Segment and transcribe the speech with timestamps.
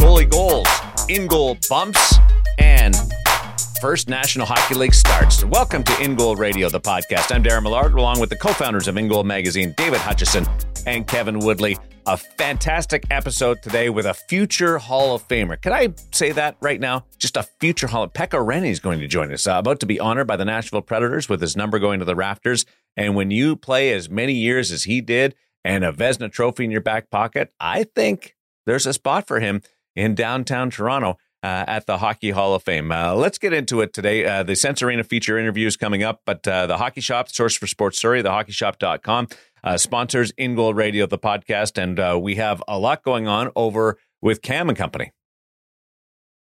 [0.00, 0.66] Goalie goals,
[1.08, 2.18] in goal bumps,
[2.58, 2.96] and
[3.80, 5.44] First National Hockey League starts.
[5.44, 7.32] Welcome to In Goal Radio, the podcast.
[7.32, 10.46] I'm Darren Millard, along with the co-founders of In Goal Magazine, David Hutchison
[10.86, 11.78] and Kevin Woodley.
[12.06, 15.60] A fantastic episode today with a future Hall of Famer.
[15.60, 17.04] Can I say that right now?
[17.18, 18.28] Just a future Hall of Famer.
[18.28, 19.46] Pekka Rinne is going to join us.
[19.46, 22.16] Uh, about to be honored by the Nashville Predators with his number going to the
[22.16, 22.64] rafters.
[22.96, 25.36] And when you play as many years as he did
[25.68, 29.60] and a Vezina trophy in your back pocket, I think there's a spot for him
[29.94, 31.18] in downtown Toronto.
[31.40, 32.90] Uh, at the Hockey Hall of Fame.
[32.90, 34.26] Uh, let's get into it today.
[34.26, 37.56] Uh, the Sense Arena feature interview is coming up, but uh, the Hockey Shop, source
[37.56, 39.28] for sports story, thehockeyshop.com,
[39.62, 43.98] uh, sponsors In Radio, the podcast, and uh, we have a lot going on over
[44.20, 45.12] with Cam and Company.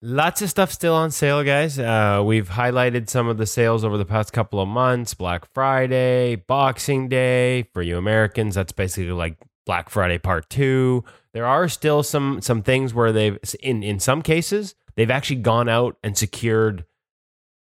[0.01, 1.77] Lots of stuff still on sale, guys.
[1.77, 6.37] Uh, we've highlighted some of the sales over the past couple of months Black Friday,
[6.37, 7.65] Boxing Day.
[7.75, 11.03] For you Americans, that's basically like Black Friday Part 2.
[11.33, 15.69] There are still some some things where they've in in some cases they've actually gone
[15.69, 16.85] out and secured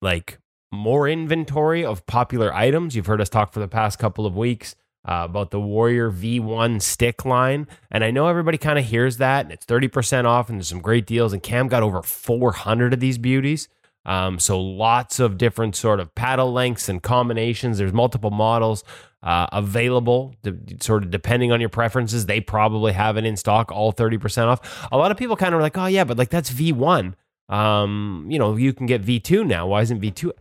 [0.01, 0.39] like
[0.73, 2.97] more inventory of popular items.
[2.97, 4.75] You've heard us talk for the past couple of weeks
[5.05, 7.67] uh, about the Warrior V1 stick line.
[7.91, 10.81] And I know everybody kind of hears that, and it's 30% off, and there's some
[10.81, 11.33] great deals.
[11.33, 13.69] And Cam got over 400 of these beauties.
[14.05, 17.79] Um, so lots of different sort of paddle lengths and combinations.
[17.79, 18.83] There's multiple models
[19.23, 22.27] uh, available, to, sort of depending on your preferences.
[22.27, 24.89] They probably have it in stock, all 30% off.
[24.91, 27.15] A lot of people kind of are like, oh, yeah, but like that's V1.
[27.49, 29.67] Um, you know, you can get V2 now.
[29.67, 30.33] Why isn't V2?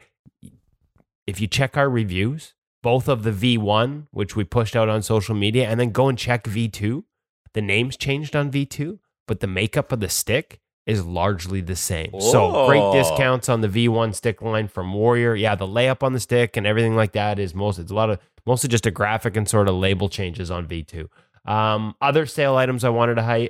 [1.28, 5.36] If you check our reviews, both of the V1, which we pushed out on social
[5.36, 7.04] media, and then go and check V2,
[7.54, 12.10] the name's changed on V2, but the makeup of the stick is largely the same.
[12.12, 12.20] Whoa.
[12.20, 15.36] So great discounts on the V1 stick line from Warrior.
[15.36, 18.10] Yeah, the layup on the stick and everything like that is most it's a lot
[18.10, 21.08] of mostly just a graphic and sort of label changes on V2.
[21.46, 23.50] Um, other sale items I wanted to hi-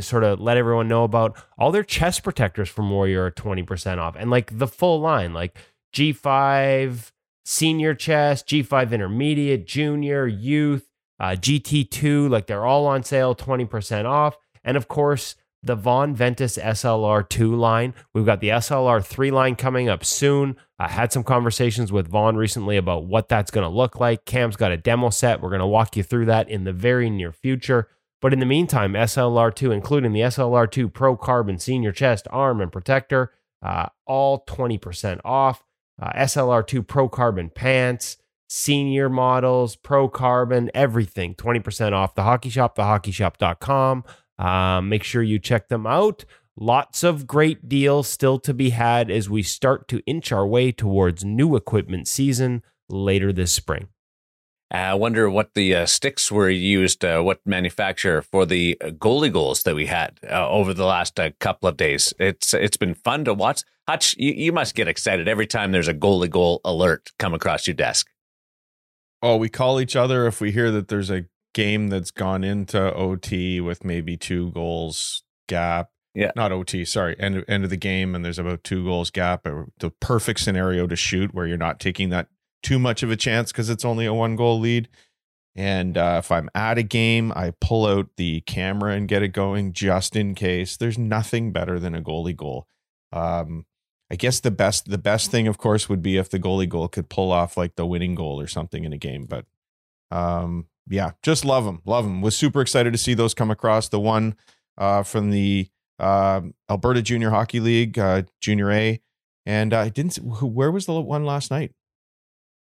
[0.00, 4.16] sort of let everyone know about all their chest protectors from Warrior are 20% off
[4.16, 5.56] and like the full line, like
[5.94, 7.11] G5
[7.44, 10.88] senior chest, G5 intermediate, junior, youth,
[11.18, 14.36] uh, GT2, like they're all on sale, 20% off.
[14.64, 17.94] And of course, the Vaughn Ventus SLR 2 line.
[18.12, 20.56] We've got the SLR 3 line coming up soon.
[20.78, 24.24] I had some conversations with Vaughn recently about what that's going to look like.
[24.24, 25.40] Cam's got a demo set.
[25.40, 27.88] We're going to walk you through that in the very near future.
[28.20, 32.60] But in the meantime, SLR 2, including the SLR 2 Pro Carbon Senior Chest, Arm,
[32.60, 33.32] and Protector,
[33.62, 35.64] uh, all 20% off.
[36.00, 38.16] Uh, SLR 2 Pro Carbon Pants,
[38.48, 42.14] senior models, Pro Carbon, everything 20% off.
[42.14, 44.04] The Hockey Shop, thehockeyshop.com.
[44.38, 46.24] Uh, make sure you check them out.
[46.56, 50.70] Lots of great deals still to be had as we start to inch our way
[50.70, 53.88] towards new equipment season later this spring.
[54.70, 59.62] I wonder what the uh, sticks were used, uh, what manufacturer for the goalie goals
[59.64, 62.14] that we had uh, over the last uh, couple of days.
[62.18, 63.64] It's it's been fun to watch.
[63.92, 67.66] Hutch, you, you must get excited every time there's a goalie goal alert come across
[67.66, 68.08] your desk.
[69.20, 72.94] Oh, we call each other if we hear that there's a game that's gone into
[72.94, 75.90] OT with maybe two goals gap.
[76.14, 76.86] Yeah, not OT.
[76.86, 79.46] Sorry, end end of the game, and there's about two goals gap.
[79.78, 82.28] The perfect scenario to shoot where you're not taking that
[82.62, 84.88] too much of a chance because it's only a one goal lead.
[85.54, 89.34] And uh, if I'm at a game, I pull out the camera and get it
[89.34, 90.78] going just in case.
[90.78, 92.66] There's nothing better than a goalie goal.
[93.12, 93.66] Um,
[94.12, 96.86] I guess the best the best thing, of course, would be if the goalie goal
[96.86, 99.24] could pull off like the winning goal or something in a game.
[99.24, 99.46] But
[100.10, 102.20] um, yeah, just love them, love them.
[102.20, 103.88] Was super excited to see those come across.
[103.88, 104.36] The one
[104.76, 105.68] uh, from the
[105.98, 109.00] uh, Alberta Junior Hockey League, uh, Junior A,
[109.46, 110.16] and I didn't.
[110.16, 111.72] Where was the one last night?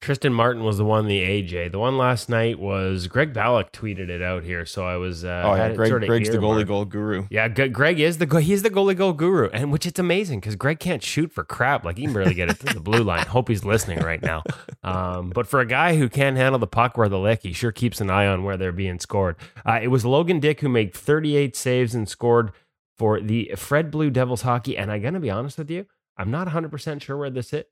[0.01, 1.73] Tristan Martin was the one, the AJ.
[1.73, 5.25] The one last night was Greg Balloch tweeted it out here, so I was.
[5.25, 7.27] Uh, oh yeah, Greg, sort of Greg's the goalie goal guru.
[7.31, 10.79] Yeah, Greg is the he's the goalie goal guru, and which it's amazing because Greg
[10.79, 11.85] can't shoot for crap.
[11.85, 13.27] Like he can barely get it to the blue line.
[13.27, 14.43] Hope he's listening right now.
[14.85, 17.73] Um, but for a guy who can handle the puck where the lick, he sure
[17.73, 19.37] keeps an eye on where they're being scored.
[19.67, 22.53] Uh, it was Logan Dick who made 38 saves and scored
[22.97, 24.79] for the Fred Blue Devils hockey.
[24.79, 25.85] And I'm gonna be honest with you,
[26.17, 27.67] I'm not 100 percent sure where this is.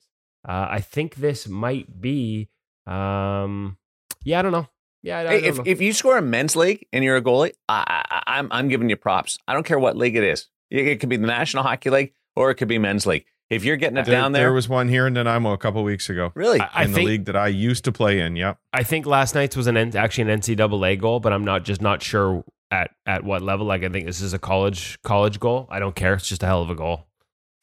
[0.47, 2.49] Uh, I think this might be.
[2.87, 3.79] Um,
[4.25, 4.69] yeah, I don't know.
[5.03, 5.63] Yeah, I, hey, if know.
[5.67, 8.89] if you score a men's league and you're a goalie, I, I, I'm I'm giving
[8.89, 9.39] you props.
[9.47, 10.49] I don't care what league it is.
[10.71, 13.25] It could be the National Hockey League or it could be men's league.
[13.49, 15.85] If you're getting it there, down there, there was one here in Nanaimo a couple
[15.85, 16.33] weeks ago.
[16.35, 18.35] Really, I, in the think, league that I used to play in.
[18.35, 18.59] Yep.
[18.73, 22.03] I think last night's was an actually an NCAA goal, but I'm not just not
[22.03, 23.67] sure at at what level.
[23.67, 25.69] Like I think this is a college college goal.
[25.71, 26.15] I don't care.
[26.15, 27.07] It's just a hell of a goal.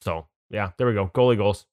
[0.00, 1.10] So yeah, there we go.
[1.14, 1.66] Goalie goals.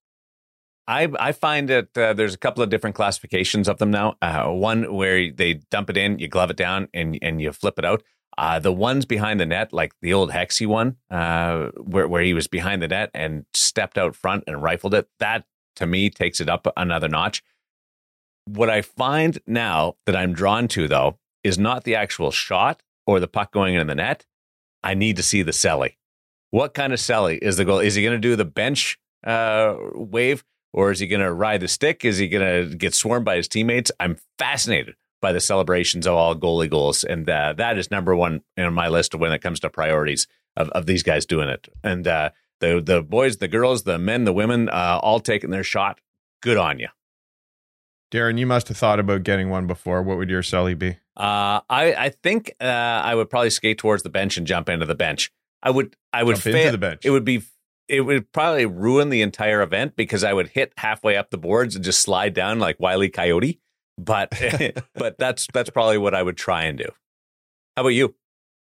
[0.87, 4.15] I I find that uh, there's a couple of different classifications of them now.
[4.21, 7.77] Uh, one where they dump it in, you glove it down, and and you flip
[7.77, 8.03] it out.
[8.37, 12.33] Uh, the ones behind the net, like the old Hexy one, uh, where where he
[12.33, 15.45] was behind the net and stepped out front and rifled it, that
[15.75, 17.43] to me takes it up another notch.
[18.45, 23.19] What I find now that I'm drawn to though is not the actual shot or
[23.19, 24.25] the puck going in the net.
[24.83, 25.97] I need to see the celly.
[26.49, 27.79] What kind of celly is the goal?
[27.79, 30.43] Is he going to do the bench uh, wave
[30.73, 32.05] or is he going to ride the stick?
[32.05, 33.91] Is he going to get swarmed by his teammates?
[33.99, 37.03] I'm fascinated by the celebrations of all goalie goals.
[37.03, 40.27] And uh, that is number one on my list when it comes to priorities
[40.57, 41.67] of, of these guys doing it.
[41.83, 45.63] And uh, the, the boys, the girls, the men, the women, uh, all taking their
[45.63, 45.99] shot.
[46.41, 46.87] Good on you.
[48.11, 50.01] Darren, you must have thought about getting one before.
[50.01, 50.97] What would your celly be?
[51.15, 54.85] Uh, I I think uh, I would probably skate towards the bench and jump into
[54.85, 55.31] the bench.
[55.63, 56.71] I would I would Jump fail.
[56.71, 57.05] the bench.
[57.05, 57.43] It would be
[57.91, 61.75] it would probably ruin the entire event because I would hit halfway up the boards
[61.75, 63.59] and just slide down like Wiley Coyote.
[63.97, 64.31] But
[64.95, 66.87] but that's that's probably what I would try and do.
[67.75, 68.15] How about you?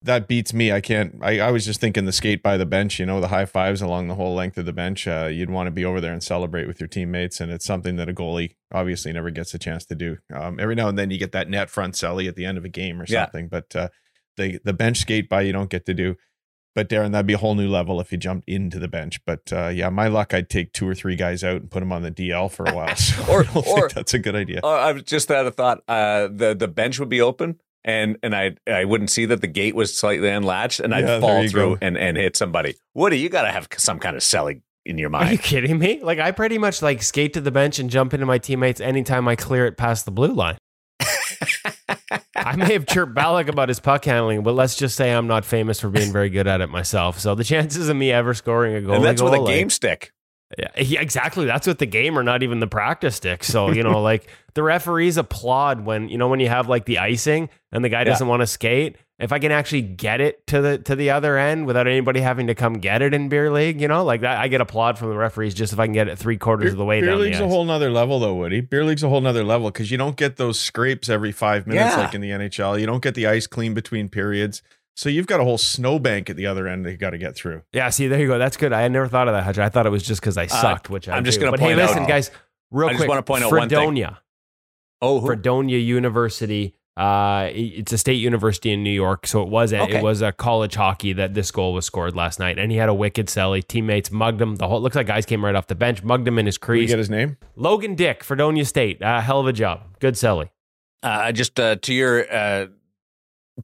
[0.06, 0.70] That beats me.
[0.70, 1.16] I can't.
[1.22, 3.82] I, I was just thinking the skate by the bench, you know, the high fives
[3.82, 5.08] along the whole length of the bench.
[5.08, 7.40] Uh, you'd want to be over there and celebrate with your teammates.
[7.40, 10.18] And it's something that a goalie obviously never gets a chance to do.
[10.34, 12.66] Um, every now and then you get that net front celly at the end of
[12.66, 13.24] a game or Yeah.
[13.24, 13.48] something.
[13.48, 13.88] But uh,
[14.36, 16.18] the, the bench skate by you don't get to do.
[16.76, 19.24] But Darren, that'd be a whole new level if he jumped into the bench.
[19.26, 21.92] But uh, yeah, my luck, I'd take two or three guys out and put them
[21.92, 22.96] on the DL for a while.
[22.96, 24.60] So Or- I don't or- think that's a good idea.
[24.64, 25.84] Oh, I've just had a thought.
[25.88, 29.48] Uh, the the bench would be open, and and I I wouldn't see that the
[29.48, 31.78] gate was slightly unlatched, and I'd Yeah, fall through go.
[31.82, 32.76] and and hit somebody.
[32.96, 35.30] Woody, you got to have some kind of selling in your mind.
[35.30, 36.00] Are you kidding me?
[36.02, 39.28] Like I pretty much like skate to the bench and jump into my teammates anytime
[39.28, 40.58] I clear it past the blue line.
[42.36, 45.46] I may have chirped Balloch about his puck handling, but let's just say I'm not
[45.46, 47.20] famous for being very good at it myself.
[47.20, 49.54] So the chances of me ever scoring a goal, and that's goal, with a like-
[49.56, 50.12] game stick.
[50.58, 51.46] Yeah, yeah, exactly.
[51.46, 53.44] That's with the game or not even the practice stick.
[53.44, 57.00] So, you know, like the referees applaud when, you know, when you have like the
[57.00, 58.04] icing and the guy Yeah.
[58.06, 58.98] doesn't want to skate.
[59.20, 62.48] If I can actually get it to the to the other end without anybody having
[62.48, 65.10] to come get it in beer league, you know, like that I get applaud from
[65.10, 67.18] the referees just if I can get it three quarters of the way Beer down
[67.20, 68.60] Beer league's the a whole nother level, though, Woody.
[68.62, 71.96] Beer league's a whole nother level because you don't get those scrapes every five minutes
[71.96, 72.02] Yeah.
[72.04, 72.80] like in the NHL.
[72.80, 74.64] You don't get the ice clean between periods.
[74.96, 77.36] So you've got a whole snowbank at the other end that you got to get
[77.36, 77.62] through.
[77.72, 78.38] yeah, see, there you go.
[78.40, 78.74] That's good.
[78.74, 79.58] I had never thought of that, Hutch.
[79.60, 81.60] I thought it was just because I sucked, which I Uh, I'm just gonna But
[81.60, 82.30] hey, point out- listen, guys,
[82.72, 83.10] real I just quick.
[83.10, 83.78] wanna point out one thing.
[83.78, 84.20] Fredonia.
[85.02, 85.28] Oh, who?
[85.28, 86.76] Fredonia University.
[86.96, 89.98] Uh, it's a state university in New York, so it was a, Okay.
[89.98, 92.88] it was a college hockey that this goal was scored last night, and he had
[92.88, 93.66] a wicked celly.
[93.68, 94.58] Teammates mugged him.
[94.58, 96.76] The whole looks like guys came right off the bench, mugged him in his Can
[96.76, 96.90] you crease.
[96.92, 97.38] get his name?
[97.56, 100.50] Logan Dick, Fredonia State, uh, hell of a job, good celly.
[101.02, 102.68] Uh, just uh, to your uh,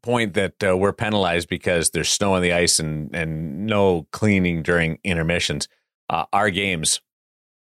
[0.01, 4.63] point that uh, we're penalized because there's snow on the ice and, and no cleaning
[4.63, 5.67] during intermissions.
[6.09, 6.99] Uh, our games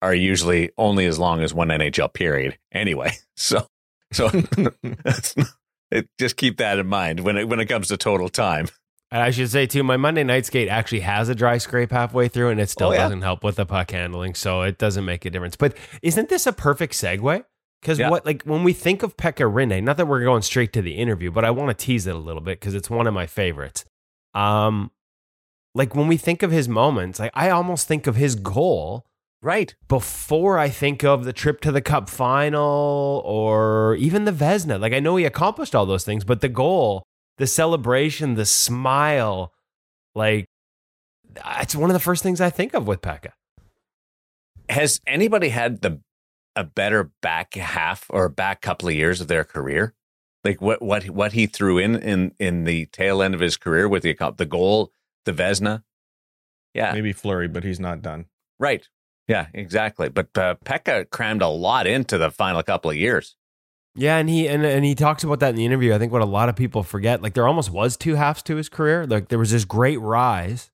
[0.00, 3.10] are usually only as long as one NHL period anyway.
[3.38, 3.66] So,
[4.12, 4.30] so
[5.90, 8.68] it, just keep that in mind when it when it comes to total time.
[9.12, 12.26] And I should say too, my Monday night skate actually has a dry scrape halfway
[12.28, 13.02] through, and it still Oh, yeah?
[13.04, 15.54] doesn't help with the puck handling, so it doesn't make a difference.
[15.56, 17.44] But isn't this a perfect segue?
[17.80, 18.10] Because Yeah.
[18.10, 20.94] what, like, when we think of Pekka Rinne, not that we're going straight to the
[20.94, 23.26] interview, but I want to tease it a little bit because it's one of my
[23.26, 23.84] favorites.
[24.34, 24.90] Um,
[25.74, 29.06] like when we think of his moments, like I almost think of his goal
[29.42, 29.74] Right.
[29.88, 34.80] before I think of the trip to the cup final or even the Vezina.
[34.80, 37.04] Like I know he accomplished all those things, but the goal,
[37.38, 39.52] the celebration, the smile,
[40.14, 40.46] like
[41.60, 43.30] it's one of the first things I think of with Pekka.
[44.68, 46.00] Has anybody had the
[46.56, 49.94] a better back half or back couple of years of their career?
[50.42, 53.88] Like what what what he threw in in in the tail end of his career
[53.88, 54.92] with the account- the goal,
[55.24, 55.82] the Vezina.
[56.74, 56.92] Yeah.
[56.92, 58.26] Maybe Fleury, but he's not done.
[58.58, 58.88] Right.
[59.28, 60.08] Yeah, exactly.
[60.08, 63.36] But uh, Pekka crammed a lot into the final couple of years.
[63.96, 65.94] Yeah, and he and, and he talks about that in the interview.
[65.94, 68.56] I think what a lot of people forget, like there almost was two halves to
[68.56, 69.06] his career.
[69.06, 70.70] Like there was this great rise,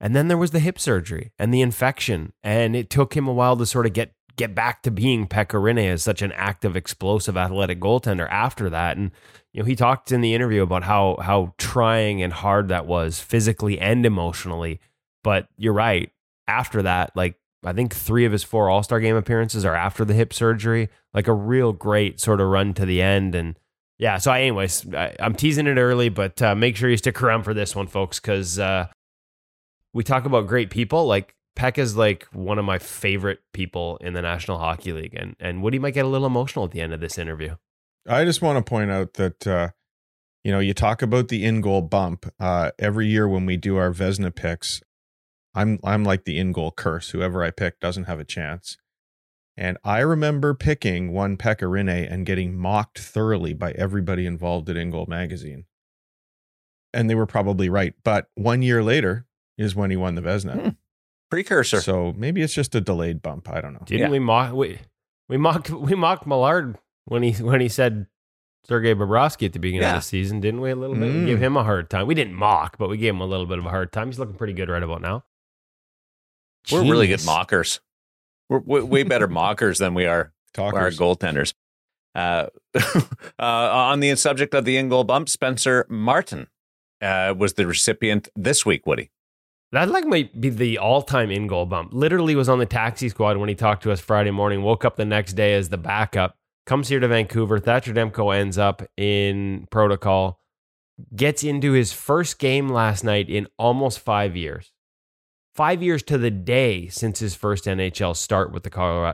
[0.00, 3.32] and then there was the hip surgery and the infection, and it took him a
[3.32, 6.74] while to sort of get get back to being Pekka Rinne as such an active,
[6.74, 8.96] explosive, athletic goaltender after that.
[8.96, 9.10] And
[9.52, 13.20] you know, he talked in the interview about how how trying and hard that was
[13.20, 14.80] physically and emotionally.
[15.22, 16.10] But you're right.
[16.48, 20.04] After that, like I think three of his four All Star game appearances are after
[20.04, 20.88] the hip surgery.
[21.14, 23.34] Like a real great sort of run to the end.
[23.34, 23.58] And
[23.98, 27.44] yeah, so anyways, I, I'm teasing it early, but uh, make sure you stick around
[27.44, 28.86] for this one, folks, because uh,
[29.92, 31.06] we talk about great people.
[31.06, 35.36] Like Peck is like one of my favorite people in the National Hockey League, and
[35.38, 37.56] and Woody might get a little emotional at the end of this interview.
[38.08, 39.68] I just want to point out that uh,
[40.42, 43.76] you know you talk about the in goal bump uh, every year when we do
[43.76, 44.80] our Vezina picks.
[45.54, 47.10] I'm I'm like the in goal curse.
[47.10, 48.76] Whoever I pick doesn't have a chance.
[49.56, 54.78] And I remember picking one Pekka Rinne and getting mocked thoroughly by everybody involved at
[54.78, 55.66] In Goal magazine.
[56.94, 57.94] and they were probably right.
[58.04, 59.26] But one year later
[59.58, 60.60] is when he won the Vezina.
[60.62, 60.68] Hmm.
[61.30, 61.80] Precursor.
[61.80, 63.48] So maybe it's just a delayed bump.
[63.50, 63.82] I don't know.
[63.84, 64.10] Didn't Yeah.
[64.10, 64.78] we mock we,
[65.28, 68.06] we mocked we mocked Millard when he when he said
[68.64, 69.96] Sergei Bobrovsky at the beginning Yeah.
[69.96, 70.70] of the season, didn't we?
[70.70, 71.12] A little bit.
[71.12, 71.26] We Mm.
[71.26, 72.06] gave him a hard time.
[72.06, 74.08] We didn't mock, but we gave him a little bit of a hard time.
[74.08, 75.24] He's looking pretty good right about now.
[76.70, 77.80] We're really good mockers.
[78.48, 81.54] We're way, way better mockers than we are our goaltenders.
[82.14, 82.80] Uh, uh,
[83.38, 86.48] on the subject of the in goal bump, Spencer Martin
[87.00, 89.10] uh, was the recipient this week, Woody.
[89.72, 91.94] That like might be the all-time in-goal bump.
[91.94, 94.62] Literally was on the taxi squad when he talked to us Friday morning.
[94.62, 96.36] Woke up the next day as the backup.
[96.66, 97.58] Comes here to Vancouver.
[97.58, 100.38] Thatcher Demko ends up in protocol.
[101.16, 104.71] Gets into his first game last night in almost five years.
[105.54, 108.70] Five years to the day since his first NHL start with the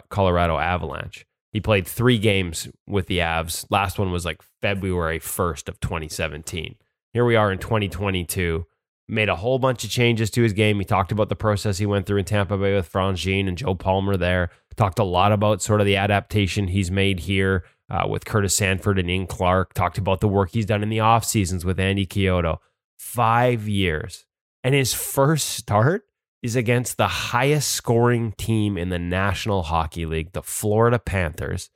[0.09, 1.27] Colorado Avalanche.
[1.53, 3.67] He played three games with the Avs.
[3.71, 6.77] Last one was like February 1st of 2017.
[7.13, 8.67] Here we are in 2022
[9.09, 10.79] made a whole bunch of changes to his game.
[10.79, 13.57] He talked about the process he went through in Tampa Bay with Frantz Jean and
[13.57, 14.51] Joe Palmer there.
[14.77, 18.99] Talked a lot about sort of the adaptation he's made here uh, with Curtis Sanford
[18.99, 19.75] and Ian Clark.
[19.75, 22.59] Talked about the work he's done in the off seasons with Andy Chiodo.
[22.97, 24.27] Five years.
[24.63, 26.05] And his first start
[26.43, 31.71] is against the highest scoring team in the National Hockey League, the Florida Panthers.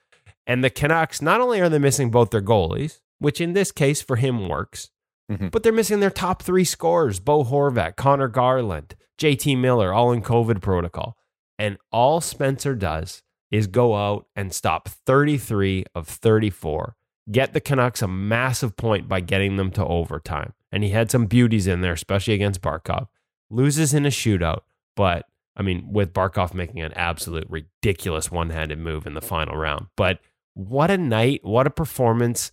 [0.47, 4.01] And the Canucks, not only are they missing both their goalies, which in this case
[4.03, 4.91] for him works,
[5.31, 5.49] mm-hmm.
[5.49, 10.23] but they're missing their top three scorers Bo Horvat, Conor Garland, JT Miller, all in
[10.23, 11.17] COVID protocol.
[11.59, 16.97] And all Spencer does is go out and stop 33 of 34,
[17.31, 20.55] get the Canucks a massive point by getting them to overtime.
[20.73, 23.09] And he had some beauties in there, especially against Barkov.
[23.53, 24.61] Loses in a shootout,
[24.97, 29.57] but I mean, with Barkov making an absolute ridiculous one handed move in the final
[29.57, 29.87] round.
[29.97, 30.21] But
[30.55, 32.53] what a night, what a performance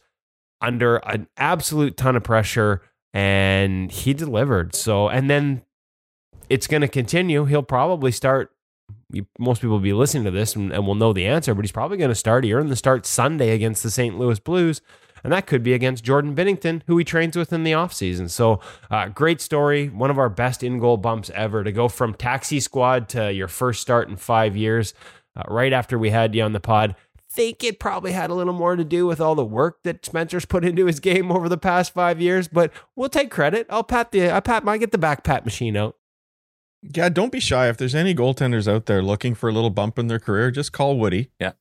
[0.62, 2.82] under an absolute ton of pressure
[3.14, 4.76] and he delivered.
[4.76, 5.64] So, and then
[6.50, 7.46] it's going to continue.
[7.46, 8.52] He'll probably start.
[9.38, 11.72] Most people will be listening to this and, and will know the answer, but he's
[11.72, 12.44] probably going to start.
[12.44, 14.18] He earned the start Sunday against the St.
[14.20, 14.82] Louis Blues,
[15.24, 18.30] and that could be against Jordan Binnington, who he trains with in the offseason.
[18.30, 18.60] So,
[18.90, 19.90] uh, great story.
[19.90, 23.48] One of our best in goal bumps ever to go from taxi squad to your
[23.48, 24.94] first start in five years,
[25.36, 26.96] uh, right after we had you on the pod
[27.32, 30.46] think it probably had a little more to do with all the work that Spencer's
[30.46, 33.68] put into his game over the past five years, but we'll take credit.
[33.70, 35.96] I'll pat the I pat I get the back pat machine out.
[36.82, 37.70] Yeah, don't be shy.
[37.70, 40.72] If there's any goaltenders out there looking for a little bump in their career, just
[40.72, 41.30] call Woody.
[41.40, 41.52] Yeah.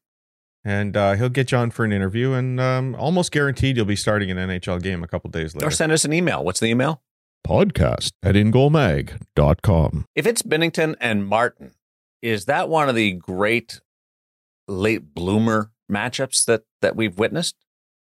[0.68, 3.96] And uh, he'll get you on for an interview, and um, almost guaranteed you'll be
[3.96, 5.66] starting an NHL game a couple days later.
[5.66, 6.44] Or send us an email.
[6.44, 7.00] What's the email?
[7.42, 10.04] Podcast at ingoalmag.com.
[10.14, 11.72] If it's Binnington and Martin,
[12.20, 13.80] is that one of the great
[14.66, 17.56] late bloomer matchups that that we've witnessed?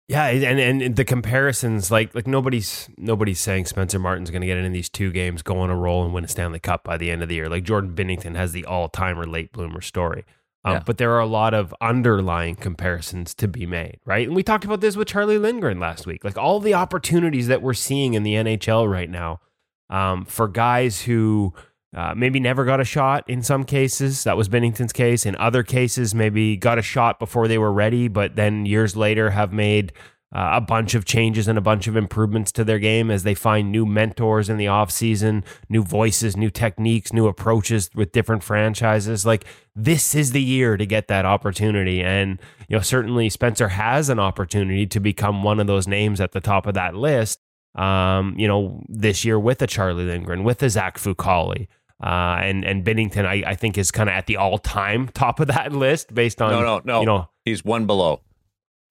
[0.07, 4.57] Yeah, and and the comparisons like like nobody's nobody's saying Spencer Martin's going to get
[4.57, 7.11] in these two games, go on a roll, and win a Stanley Cup by the
[7.11, 7.49] end of the year.
[7.49, 10.23] Like Jordan Binnington has the all timer late bloomer story.
[10.65, 10.83] Um, Yeah.
[10.85, 14.25] But there are a lot of underlying comparisons to be made, right?
[14.25, 16.23] And we talked about this with Charlie Lindgren last week.
[16.23, 19.41] Like all the opportunities that we're seeing in the NHL right now
[19.89, 21.53] um, for guys who
[21.95, 24.23] uh, maybe never got a shot in some cases.
[24.23, 25.25] That was Binnington's case.
[25.25, 29.29] In other cases, maybe got a shot before they were ready, but then years later
[29.29, 29.93] have made
[30.33, 33.35] uh, a bunch of changes and a bunch of improvements to their game as they
[33.35, 39.27] find new mentors in the offseason, new voices, new techniques, new approaches with different franchises.
[39.27, 42.01] Like this is the year to get that opportunity.
[42.01, 46.31] And, you know, certainly Spencer has an opportunity to become one of those names at
[46.31, 47.39] the top of that list.
[47.75, 51.67] Um, you know, this year with a Charlie Lindgren, with a Zach Fucale.
[52.03, 55.39] Uh, and and Binnington, I, I think, is kind of at the all time top
[55.39, 56.99] of that list based on no, no, no.
[56.99, 58.19] you know He's one below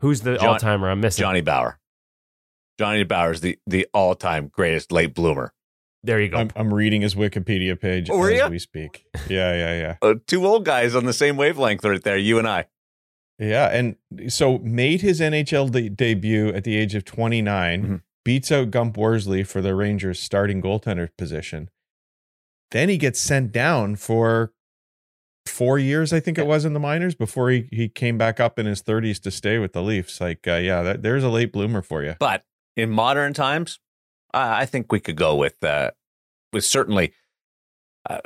[0.02, 1.22] who's the John- all timer I'm missing.
[1.22, 1.78] Johnny Bower.
[2.78, 5.52] Johnny Bower is the, the all time greatest late bloomer.
[6.04, 6.38] There you go.
[6.38, 8.48] I'm, I'm reading his Wikipedia page Oh, as ya?
[8.48, 9.06] we speak.
[9.28, 9.96] Yeah, yeah, yeah.
[10.02, 12.66] Uh, two old guys on the same wavelength right there, you and I.
[13.38, 13.96] Yeah, and
[14.28, 18.02] so made his NHL de- debut at the age of 29, Mhm.
[18.24, 21.70] beats out Gump Worsley for the Rangers starting goaltender position.
[22.72, 24.52] Then he gets sent down for
[25.46, 28.58] four years, I think it was in the minors, before he, he came back up
[28.58, 30.20] in his 30s to stay with the Leafs.
[30.20, 32.14] Like, uh, yeah, that, there's a late bloomer for you.
[32.18, 32.44] But
[32.76, 33.80] in modern times,
[34.32, 35.90] I I think we could go with uh,
[36.52, 37.12] with certainly
[38.08, 38.20] uh,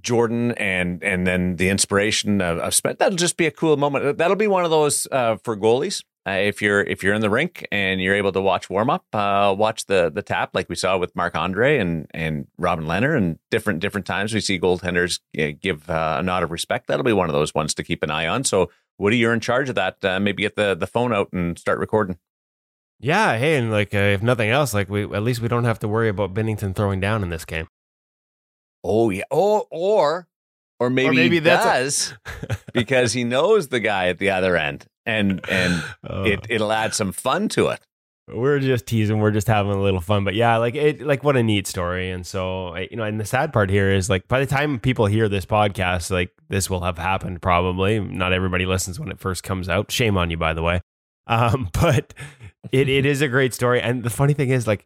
[0.00, 2.98] Jordan and and then the inspiration of, of Spence.
[2.98, 4.18] That'll just be a cool moment.
[4.18, 6.02] That'll be one of those uh, for goalies.
[6.28, 9.04] Uh, if you're if you're in the rink and you're able to watch warm up,
[9.12, 13.16] uh, watch the the tap like we saw with Marc Andre and and Robin Lehner
[13.16, 16.86] and different different times we see goaltenders uh, give uh, a nod of respect.
[16.88, 18.44] That'll be one of those ones to keep an eye on.
[18.44, 20.04] So Woody, you're in charge of that.
[20.04, 22.18] Uh, maybe get the the phone out and start recording.
[23.00, 25.78] Yeah, hey, and like uh, if nothing else, like we at least we don't have
[25.80, 27.68] to worry about Binnington throwing down in this game.
[28.82, 29.24] Oh yeah.
[29.30, 30.28] Oh, or
[30.80, 34.86] or maybe, maybe he that's a- because he knows the guy at the other end,
[35.08, 37.80] and and Uh, it it'll add some fun to it.
[38.30, 41.34] we're just teasing, we're just having a little fun, but yeah, like it, like what
[41.36, 42.10] a neat story.
[42.10, 44.78] And so, I- you know, and the sad part here is like by the time
[44.78, 47.98] people hear this podcast, like this will have happened probably.
[48.00, 49.90] Not everybody listens when it first comes out.
[49.90, 50.80] Shame on you, by the way.
[51.26, 52.12] Um, but
[52.70, 54.84] it it is a great story, and the funny thing is like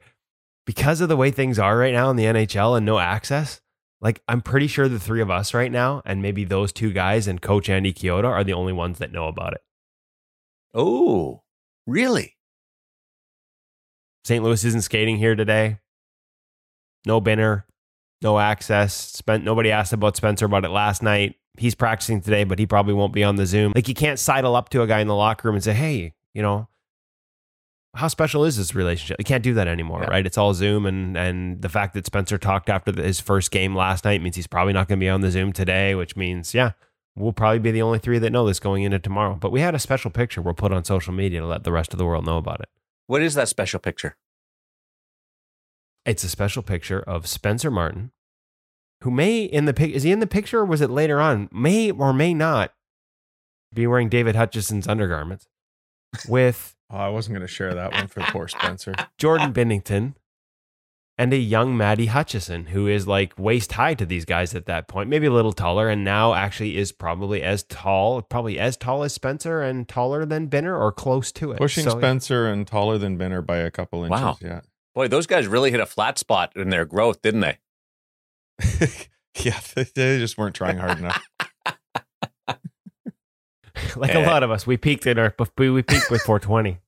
[0.64, 3.61] because of the way things are right now in the NHL and no access.
[4.00, 7.26] Like I'm pretty sure the three of us right now, and maybe those two guys
[7.29, 9.62] and Coach Andy Chiodo are the only ones that know about it.
[10.75, 11.43] Oh,
[11.87, 12.37] really?
[14.25, 14.43] St.
[14.43, 15.79] Louis isn't skating here today.
[17.07, 17.64] No binner,
[18.23, 18.95] no access.
[18.95, 21.35] Spent nobody asked about Spencer about it last night.
[21.59, 23.73] He's practicing today, but he probably won't be on the Zoom.
[23.75, 26.14] Like you can't sidle up to a guy in the locker room and say, "Hey,
[26.33, 26.69] you know,
[27.95, 30.11] how special is this relationship?" You can't do that anymore, Yeah.
[30.11, 30.25] right?
[30.25, 33.75] It's all Zoom, and and the fact that Spencer talked after the, his first game
[33.75, 36.55] last night means he's probably not going to be on the Zoom today, which means,
[36.55, 36.71] yeah,
[37.16, 39.35] we'll probably be the only three that know this going into tomorrow.
[39.35, 41.92] But we had a special picture we'll put on social media to let the rest
[41.92, 42.69] of the world know about it.
[43.07, 44.16] What is that special picture?
[46.04, 48.11] It's a special picture of Spencer Martin,
[49.02, 51.49] who may in the pic is he in the picture or was it later on?
[51.52, 52.73] May or may not
[53.73, 55.49] be wearing David Hutchison's undergarments
[56.28, 58.95] with Oh, I wasn't going to share that one for poor Spencer.
[59.16, 60.14] Jordan Binnington
[61.23, 64.88] and a young Maddie Hutchison, who is like waist high to these guys at that
[64.88, 69.05] point, maybe a little taller, and now actually is probably as tall, probably as tall
[69.05, 71.59] as Spencer and taller than Binner or close to it.
[71.59, 74.21] Pushing So, Spencer and taller than Binner by a couple inches.
[74.21, 74.37] Wow.
[74.41, 74.62] Yeah.
[74.97, 77.59] Boy, those guys really hit a flat spot in their growth, didn't they?
[79.37, 79.61] yeah.
[79.76, 81.25] They, they just weren't trying hard enough.
[83.97, 86.81] like a lot of us, we peaked in our we peaked with 420.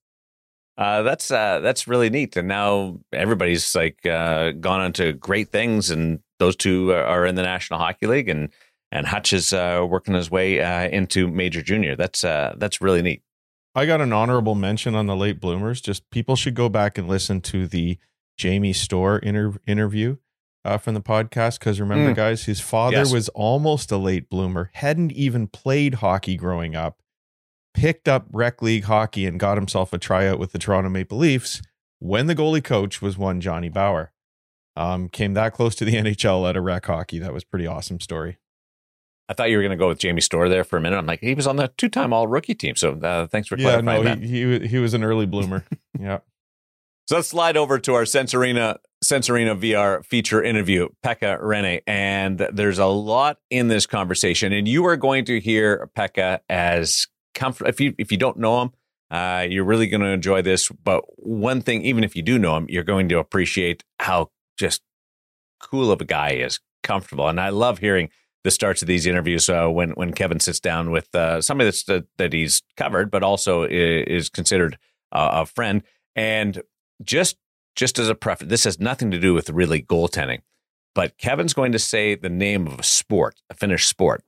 [0.76, 5.50] Uh, that's uh, that's really neat, and now everybody's like uh, gone on to great
[5.50, 8.48] things, and those two are- in the National Hockey League, and
[8.90, 11.94] and Hutch is uh, working his way uh, into Major Junior.
[11.94, 13.22] That's uh, that's really neat.
[13.76, 15.80] I got an honorable mention on the late bloomers.
[15.80, 17.98] Just people should go back and listen to the
[18.36, 20.16] Jamie Storr inter- interview
[20.64, 21.58] uh, from the podcast.
[21.60, 22.16] Because remember, Mm.
[22.16, 23.12] guys, his father Yes.
[23.12, 27.00] was almost a late bloomer, hadn't even played hockey growing up,
[27.74, 31.60] picked up rec league hockey and got himself a tryout with the Toronto Maple Leafs
[31.98, 34.12] when the goalie coach was one Johnny Bower.
[34.76, 37.18] Um, came that close to the NHL at a rec hockey.
[37.18, 38.38] That was a pretty awesome story.
[39.28, 40.98] I thought you were going to go with Jamie Storr there for a minute.
[40.98, 43.80] I'm like, he was on the two-time All Rookie team, so uh, thanks for Yeah,
[43.80, 44.18] clarifying no, that.
[44.22, 45.64] he, he he was an early bloomer.
[45.98, 46.18] yeah.
[47.06, 51.80] So let's slide over to our Sense Arena Sensorina VR feature interview, Pekka Rinne.
[51.86, 54.52] And there's a lot in this conversation.
[54.54, 58.62] And you are going to hear Pekka as comfort if you if you don't know
[58.62, 58.70] him,
[59.10, 60.68] uh, you're really going to enjoy this.
[60.68, 64.82] But one thing, even if you do know him, you're going to appreciate how just
[65.60, 67.28] cool of a guy he is, comfortable.
[67.28, 68.10] And I love hearing
[68.44, 71.84] the starts of these interviews uh, when when Kevin sits down with uh, somebody that's
[71.84, 74.78] that, that he's covered, but also is considered
[75.12, 75.82] uh, a friend.
[76.14, 76.62] And
[77.02, 77.36] just
[77.74, 80.40] just as a preface, this has nothing to do with really goaltending,
[80.94, 84.22] but Kevin's going to say the name of a sport, a Finnish sport,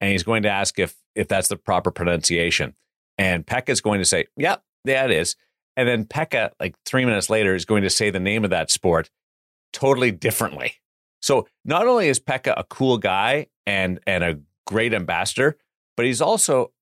[0.00, 2.74] and he's going to ask if if that's the proper pronunciation.
[3.18, 5.36] And Pekka is going to say, "Yeah, yeah, it is."
[5.76, 8.70] And then Pekka, like three minutes later, is going to say the name of that
[8.70, 9.10] sport
[9.72, 10.74] totally differently.
[11.20, 15.56] So not only is Pekka a cool guy and and a great ambassador,
[15.96, 16.72] but he's also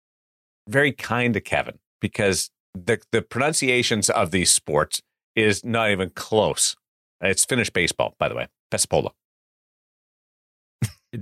[0.69, 5.03] very kind to Kevin because the the pronunciations of these sports
[5.37, 6.77] is not even close.
[7.21, 9.13] It's Finnish baseball, by the way, Pesäpallo.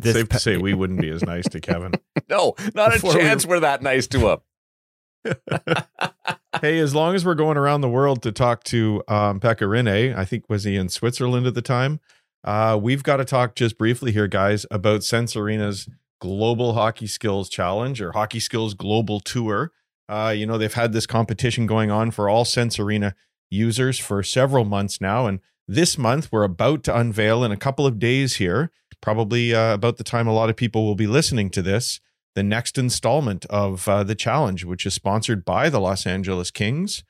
[0.00, 1.92] This Safe pe- to say we wouldn't be as nice to Kevin.
[2.28, 4.38] No, not a Before we- chance we're that nice to him.
[6.60, 10.16] hey, as long as we're going around the world to talk to um, Pekka Rinne,
[10.16, 12.00] I think was he in Switzerland at the time?
[12.44, 15.88] Uh, we've got to talk just briefly here, guys, about Sense Arena's
[16.20, 19.72] Global Hockey Skills Challenge or Hockey Skills Global Tour.
[20.08, 23.14] Uh, you know, they've had this competition going on for all Sense Arena
[23.50, 25.26] users for several months now.
[25.26, 28.70] And this month, we're about to unveil in a couple of days here,
[29.02, 32.00] probably uh, about the time a lot of people will be listening to this,
[32.34, 37.04] the next installment of uh, the challenge, which is sponsored by the Los Angeles Kings.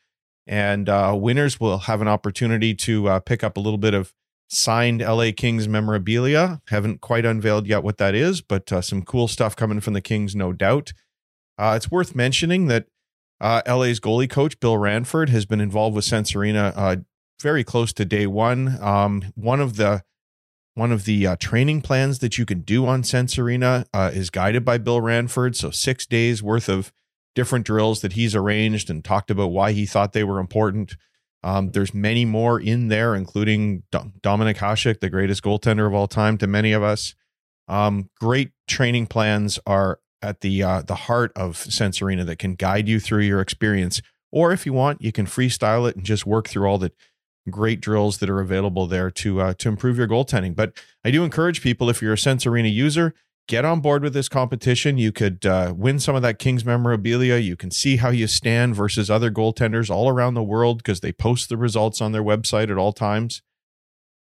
[0.45, 4.13] And uh, winners will have an opportunity to uh, pick up a little bit of
[4.49, 6.61] signed LA Kings memorabilia.
[6.69, 10.01] Haven't quite unveiled yet what that is, but uh, some cool stuff coming from the
[10.01, 10.93] Kings, no doubt.
[11.57, 12.87] Uh, it's worth mentioning that
[13.41, 16.97] LA's goalie coach, Bill Ranford, has been involved with uh,
[17.41, 18.79] very close to day one.
[18.83, 20.03] Um, one of the
[20.75, 24.31] one of the uh, training plans that you can do on Sense Arena uh, is
[24.31, 25.57] guided by Bill Ranford.
[25.57, 26.93] So six days worth of
[27.35, 30.97] different drills that he's arranged and talked about why he thought they were important.
[31.43, 36.07] Um, there's many more in there, including Dom- Dominik Hasek, the greatest goaltender of all
[36.07, 37.15] time to many of us.
[37.69, 42.55] Um, great training plans are at the uh, the heart of Sense Arena that can
[42.55, 44.01] guide you through your experience.
[44.31, 46.93] Or if you want, you can freestyle it and just work through all the
[47.51, 50.55] great drills that are available there to uh, to improve your goaltending.
[50.55, 50.73] But
[51.05, 53.15] I do encourage people if you're a Sense Arena user,
[53.49, 54.99] get on board with this competition.
[54.99, 57.37] You could uh, win some of that Kings memorabilia.
[57.37, 61.13] You can see how you stand versus other goaltenders all around the world because they
[61.13, 63.43] post the results on their website at all times.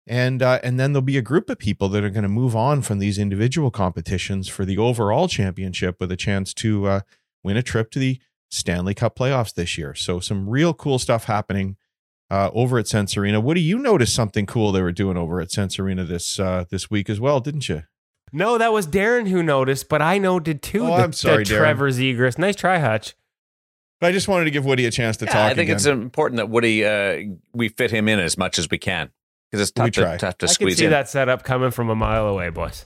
[0.05, 2.55] And uh, and then there'll be a group of people that are going to move
[2.55, 6.99] on from these individual competitions for the overall championship with a chance to uh,
[7.43, 8.19] win a trip to the
[8.51, 9.95] Stanley Cup playoffs this year.
[9.95, 11.77] So some real cool stuff happening
[12.31, 13.39] uh, over at Sense Arena.
[13.39, 16.65] What do you notice something cool they were doing over at Sense Arena this uh,
[16.69, 17.83] this week as well, didn't you?
[18.31, 20.83] No, that was Darren who noticed, but I noted too.
[20.85, 21.57] Oh, the, I'm sorry, the Darren.
[21.57, 22.37] Trevor Zegras.
[22.39, 23.13] Nice try, Hutch.
[24.01, 25.41] But I just wanted to give Woody a chance to Yeah, talk.
[25.43, 25.75] I think again.
[25.75, 29.11] it's important that Woody uh, we fit him in as much as we can
[29.51, 30.11] because it's We tough try.
[30.13, 30.91] to, tough to I can squeeze see in.
[30.91, 32.85] that setup coming from a mile away, boys.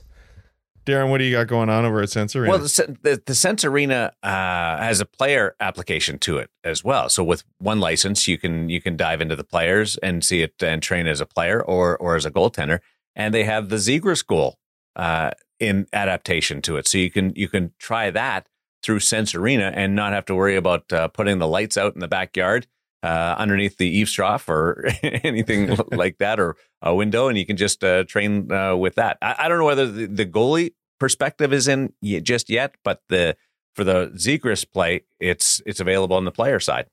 [0.87, 1.09] Darren.
[1.09, 2.51] What do you got going on over at Sense Arena?
[2.51, 7.09] Well, the, the, the Sense Arena uh, has a player application to it as well.
[7.09, 10.53] So with one license, you can you can dive into the players and see it
[10.63, 12.79] and train as a player or or as a goaltender.
[13.15, 14.57] And they have the Zegras goal
[14.95, 18.47] uh, in adaptation to it, so you can you can try that
[18.81, 21.99] through Sense Arena and not have to worry about uh, putting the lights out in
[21.99, 22.67] the backyard
[23.03, 27.57] uh, underneath the eaves trough or anything like that, or a window, and you can
[27.57, 29.17] just uh, train uh, with that.
[29.21, 33.35] I, I don't know whether the, the goalie perspective is in just yet, but the
[33.75, 36.87] for the Zegras play, it's it's available on the player side.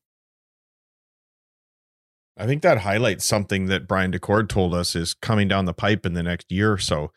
[2.37, 6.05] I think that highlights something that Brian DeCord told us is coming down the pipe
[6.05, 7.13] in the next year or so.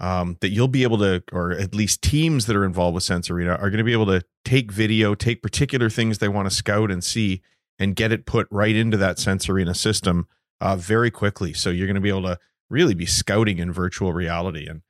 [0.00, 3.30] Um, that you'll be able to, or at least teams that are involved with Sense
[3.30, 6.54] Arena are going to be able to take video, take particular things they want to
[6.54, 7.42] scout and see,
[7.78, 10.26] and get it put right into that Sense Arena system
[10.64, 11.52] uh, very quickly.
[11.52, 12.38] So you're going to be able to
[12.70, 14.66] really be scouting in virtual reality.
[14.66, 14.82] And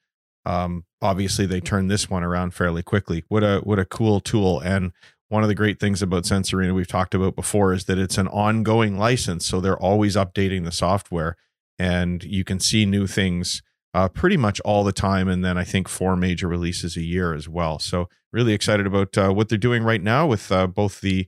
[0.47, 3.25] um, obviously, they turned this one around fairly quickly.
[3.29, 4.61] What a what a cool tool!
[4.61, 4.93] And
[5.29, 8.29] one of the great things about Sense we've talked about before is that it's an
[8.29, 9.45] ongoing license.
[9.45, 11.37] So they're always updating the software
[11.77, 13.61] and you can see new things
[13.95, 15.27] uh, pretty much all the time.
[15.29, 17.81] And then I think four major releases a year as well.
[17.81, 21.27] So really excited about uh, what they're doing right now with uh, both the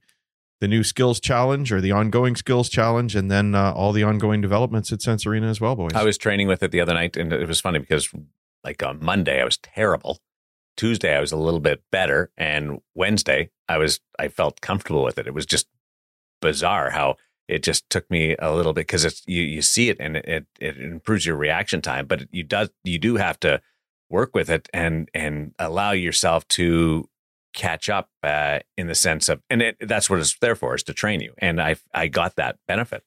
[0.61, 4.41] the new skills challenge or the ongoing skills challenge and then uh, all the ongoing
[4.41, 5.93] developments at Sense Arena as well, boys.
[5.95, 8.11] I was training with it the other night, and it was funny because
[8.65, 10.21] like on Monday I was terrible.
[10.77, 15.19] Tuesday I was a little bit better, and Wednesday I was I felt comfortable with
[15.19, 15.27] it.
[15.27, 15.67] It was just
[16.41, 17.17] bizarre how
[17.49, 20.25] it just took me a little bit because it's you you see it and it,
[20.27, 23.61] it it improves your reaction time, but you does you do have to
[24.09, 27.09] work with it and and allow yourself to
[27.57, 30.85] catch up uh, in the sense of and it, that's what it's there for is
[30.85, 33.03] to train you and I I got that benefit.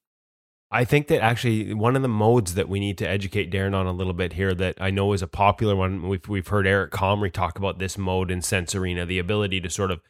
[0.71, 3.87] I think that actually one of the modes that we need to educate Darren on
[3.87, 6.07] a little bit here that I know is a popular one.
[6.07, 9.69] We've we've heard Eric Comrie talk about this mode in Sense Arena, the ability to
[9.69, 10.01] sort of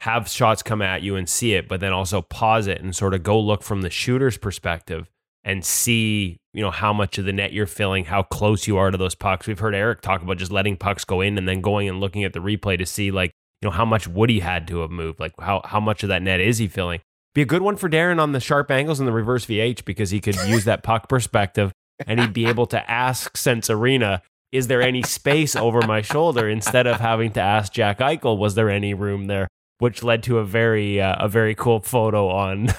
[0.00, 3.14] have shots come at you and see it, but then also pause it and sort
[3.14, 5.08] of go look from the shooter's perspective
[5.44, 8.90] and see, you know, how much of the net you're filling, how close you are
[8.90, 9.46] to those pucks.
[9.46, 12.24] We've heard Eric talk about just letting pucks go in and then going and looking
[12.24, 15.20] at the replay to see like, you know, how much Woody had to have moved,
[15.20, 17.00] like how how much of that net is he filling
[17.34, 20.10] be a good one for Darren on the sharp angles and the reverse VH because
[20.10, 21.72] he could use that puck perspective
[22.06, 26.48] and he'd be able to ask Sense Arena, is there any space over my shoulder
[26.48, 29.48] instead of having to ask Jack Eichel, was there any room there?
[29.78, 32.68] Which led to a very uh, a very cool photo on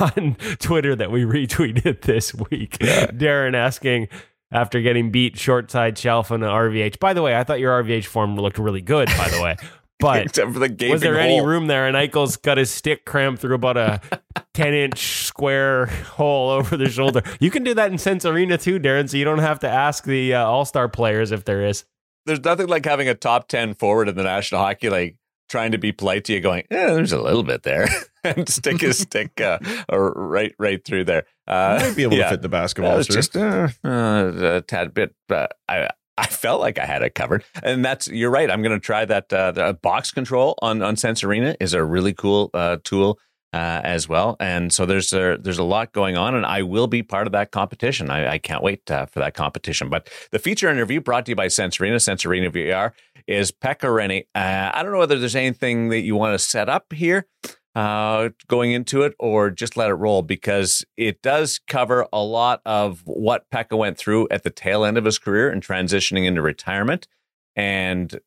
[0.00, 2.78] on Twitter that we retweeted this week.
[2.78, 4.08] Darren asking
[4.50, 6.98] after getting beat short side shelf on an RVH.
[6.98, 9.06] By the way, I thought your RVH form looked really good.
[9.16, 9.56] By the way,
[10.04, 11.46] but Except for the gaping was there any hole.
[11.46, 11.86] room there?
[11.88, 14.00] And Eichel's got his stick crammed through about a
[14.54, 17.22] 10 inch square hole over the shoulder.
[17.40, 20.04] You can do that in Sense Arena too, Darren, so you don't have to ask
[20.04, 21.84] the uh, All Star players if there is.
[22.26, 25.16] there's nothing like having a top 10 forward in the National Hockey League
[25.48, 27.86] trying to be polite to you going, eh, there's a little bit there
[28.24, 29.58] and stick his stick uh,
[29.92, 31.24] right right through there.
[31.46, 32.24] Uh, might be able yeah.
[32.24, 32.96] to fit the That basketball.
[32.96, 35.14] was just uh, uh, a tad bit.
[35.30, 38.50] Uh, I I felt like I had it covered, and that's you're right.
[38.50, 39.32] I'm going to try that.
[39.32, 43.18] Uh, the box control on on Sense Arena is a really cool uh, tool
[43.54, 44.36] uh, as well.
[44.40, 47.32] And so there's a, there's a lot going on, and I will be part of
[47.32, 48.10] that competition.
[48.10, 49.88] I, I can't wait uh, for that competition.
[49.88, 52.92] But the feature interview brought to you by Sense Arena VR,
[53.28, 54.26] is Pekka Rinne.
[54.34, 57.26] Uh, I don't know whether there's anything that you want to set up here
[57.74, 62.60] uh, going into it or just let it roll because it does cover a lot
[62.64, 66.40] of what Pekka went through at the tail end of his career and transitioning into
[66.40, 67.08] retirement
[67.56, 68.20] and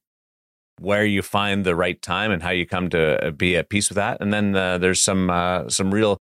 [0.79, 3.95] where you find the right time and how you come to be at peace with
[3.95, 4.17] that.
[4.21, 6.17] And then uh, there's some uh, some real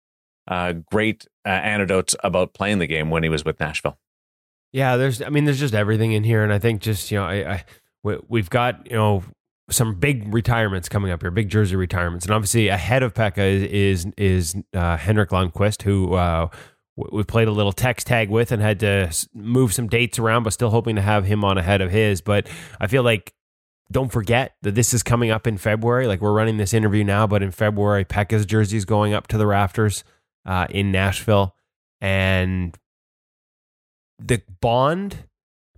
[0.48, 3.98] uh, great uh, anecdotes about playing the game when he was with Nashville.
[4.72, 5.20] Yeah, there's.
[5.22, 7.64] I mean, there's just everything in here, and I think just you know, I, I
[8.02, 9.22] we, have got you know
[9.70, 14.04] some big retirements coming up here, big jersey retirements, and obviously ahead of Pekka is
[14.06, 16.48] is, is uh, Henrik Lundqvist, who uh,
[16.96, 20.52] we played a little text tag with and had to move some dates around, but
[20.52, 22.20] still hoping to have him on ahead of his.
[22.20, 22.48] But
[22.80, 23.34] I feel like
[23.90, 26.06] don't forget that this is coming up in February.
[26.06, 29.38] Like we're running this interview now, but in February, Pekka's jersey is going up to
[29.38, 30.04] the rafters
[30.44, 31.54] uh, in Nashville,
[32.00, 32.76] and
[34.18, 35.24] the bond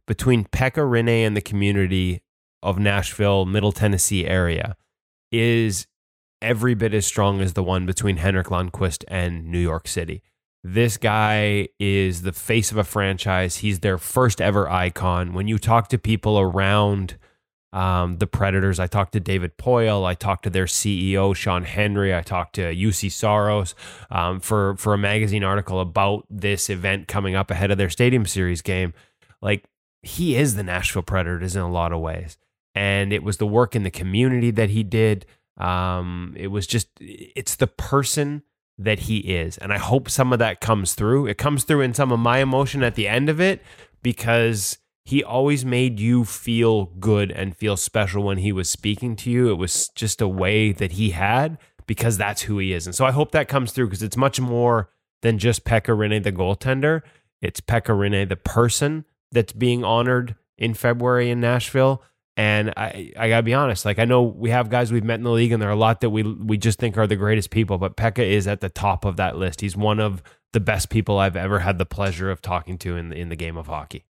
[0.06, 2.22] between Pekka Rinne and the community
[2.64, 4.76] of Nashville, Middle Tennessee area
[5.30, 5.86] is
[6.42, 10.22] every bit as strong as the one between Henrik Lundqvist and New York City.
[10.64, 13.58] This guy is the face of a franchise.
[13.58, 15.34] He's their first ever icon.
[15.34, 17.18] When you talk to people around
[17.74, 18.78] um, the Predators.
[18.78, 20.06] I talked to David Poile.
[20.06, 22.14] I talked to their CEO Sean Henry.
[22.14, 23.74] I talked to Juuse Saros
[24.10, 28.26] um, for for a magazine article about this event coming up ahead of their Stadium
[28.26, 28.94] Series game.
[29.42, 29.64] Like
[30.02, 32.38] he is the Nashville Predators in a lot of ways,
[32.74, 35.26] and it was the work in the community that he did.
[35.56, 38.42] Um, it was just it's the person
[38.76, 41.26] that he is, and I hope some of that comes through.
[41.26, 43.62] It comes through in some of my emotion at the end of it
[44.02, 49.30] because he always made you feel good and feel special when he was speaking to
[49.30, 49.50] you.
[49.50, 52.86] It was just a way that he had because that's who he is.
[52.86, 54.88] And so I hope that comes through because it's much more
[55.20, 57.02] than just Pekka Rinne, the goaltender.
[57.42, 62.02] It's Pekka Rinne, the person that's being honored in February in Nashville.
[62.36, 65.22] And I, I gotta be honest, like I know we have guys we've met in
[65.22, 67.50] the league, and there are a lot that we we just think are the greatest
[67.50, 69.60] people, but Pekka is at the top of that list.
[69.60, 73.10] He's one of the best people I've ever had the pleasure of talking to in
[73.10, 74.04] the, in the game of hockey.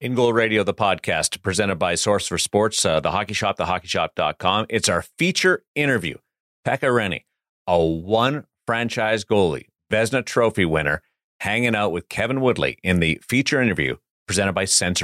[0.00, 4.66] In Goal Radio, the podcast presented by Source for Sports, uh, the Hockey Shop, thehockeyshop.com.
[4.68, 6.18] It's our feature interview.
[6.66, 7.22] Pekka Rinne,
[7.66, 11.02] a one franchise goalie, Vezina Trophy winner,
[11.40, 15.02] hanging out with Kevin Woodley in the feature interview presented by Sense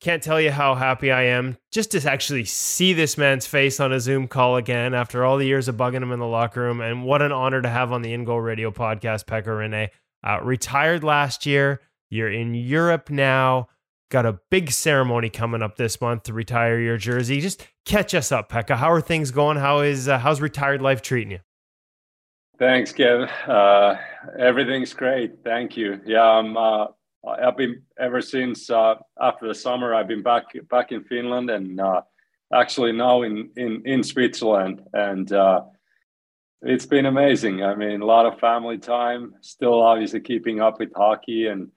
[0.00, 3.92] Can't tell you how happy I am just to actually see this man's face on
[3.92, 6.80] a Zoom call again after all the years of bugging him in the locker room.
[6.80, 9.90] And what an honor to have on the In Goal Radio podcast, Pekka Rinne.
[10.26, 11.82] Uh, retired last year.
[12.08, 13.68] You're in Europe now.
[14.10, 17.40] Got a big ceremony coming up this month to retire your jersey.
[17.42, 18.76] Just catch us up, Pekka.
[18.76, 19.58] How are things going?
[19.58, 21.40] How is uh, how's retired life treating you?
[22.58, 23.30] Thanks, Kev.
[23.46, 23.96] Uh,
[24.38, 25.44] everything's great.
[25.44, 26.00] Thank you.
[26.04, 26.86] Yeah, I'm uh,
[27.26, 29.94] I've been ever since uh, after the summer.
[29.94, 32.00] I've been back back in Finland and uh,
[32.52, 35.62] actually now in in in Switzerland, and uh,
[36.62, 37.62] it's been amazing.
[37.62, 39.34] I mean, a lot of family time.
[39.40, 41.70] Still, obviously keeping up with hockey, and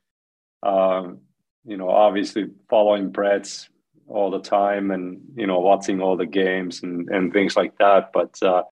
[0.64, 1.20] um,
[1.66, 3.68] you know, obviously following Preds
[4.08, 8.12] all the time, and you know, watching all the games and and things like that.
[8.14, 8.64] But uh,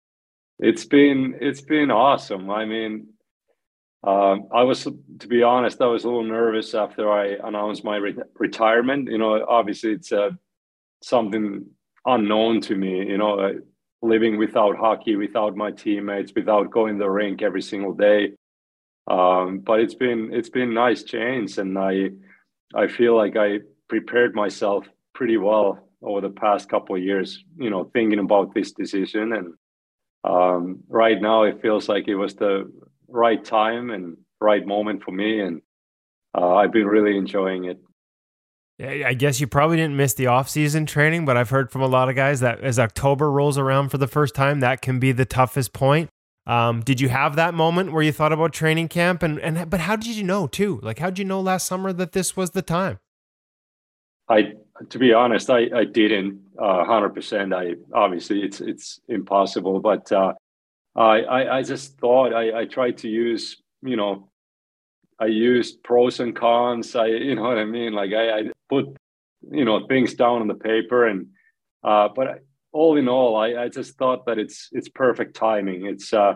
[0.60, 2.50] it's been it's been awesome.
[2.50, 3.08] I mean,
[4.04, 7.98] um, I was, to be honest, I was a little nervous after I announced my
[7.98, 9.10] re- retirement.
[9.10, 10.32] You know, obviously it's uh,
[11.04, 11.66] something
[12.06, 13.08] unknown to me.
[13.08, 13.52] You know, uh,
[14.02, 18.34] living without hockey, without my teammates, without going the rink every single day.
[19.08, 22.12] Um, but it's been it's been nice change, and I
[22.74, 27.44] I feel like I prepared myself pretty well over the past couple of years.
[27.58, 29.54] You know, thinking about this decision, and
[30.24, 32.72] um, right now it feels like it was the
[33.12, 35.62] right time and right moment for me, and
[36.36, 37.80] uh, I've been really enjoying it.
[38.80, 41.88] Yeah, I guess you probably didn't miss the off-season training, but I've heard from a
[41.88, 45.12] lot of guys that as October rolls around for the first time, that can be
[45.12, 46.10] the toughest point.
[46.48, 49.82] Um, did you have that moment where you thought about training camp, and and but
[49.82, 50.80] how did you know too?
[50.82, 52.98] Like, how did you know last summer that this was the time?
[54.28, 54.54] I,
[54.90, 57.54] to be honest, I I didn't uh, hundred uh, percent.
[57.54, 60.34] I obviously it's it's impossible, but uh,
[60.96, 64.30] I, I, I just thought I, I tried to use, you know,
[65.20, 66.96] I used pros and cons.
[66.96, 67.94] I, you know what I mean?
[67.94, 68.98] Like I, I put,
[69.50, 71.28] you know, things down on the paper and,
[71.84, 72.36] uh, but I,
[72.74, 75.86] all in all, I, I just thought that it's, it's perfect timing.
[75.86, 76.36] It's, uh,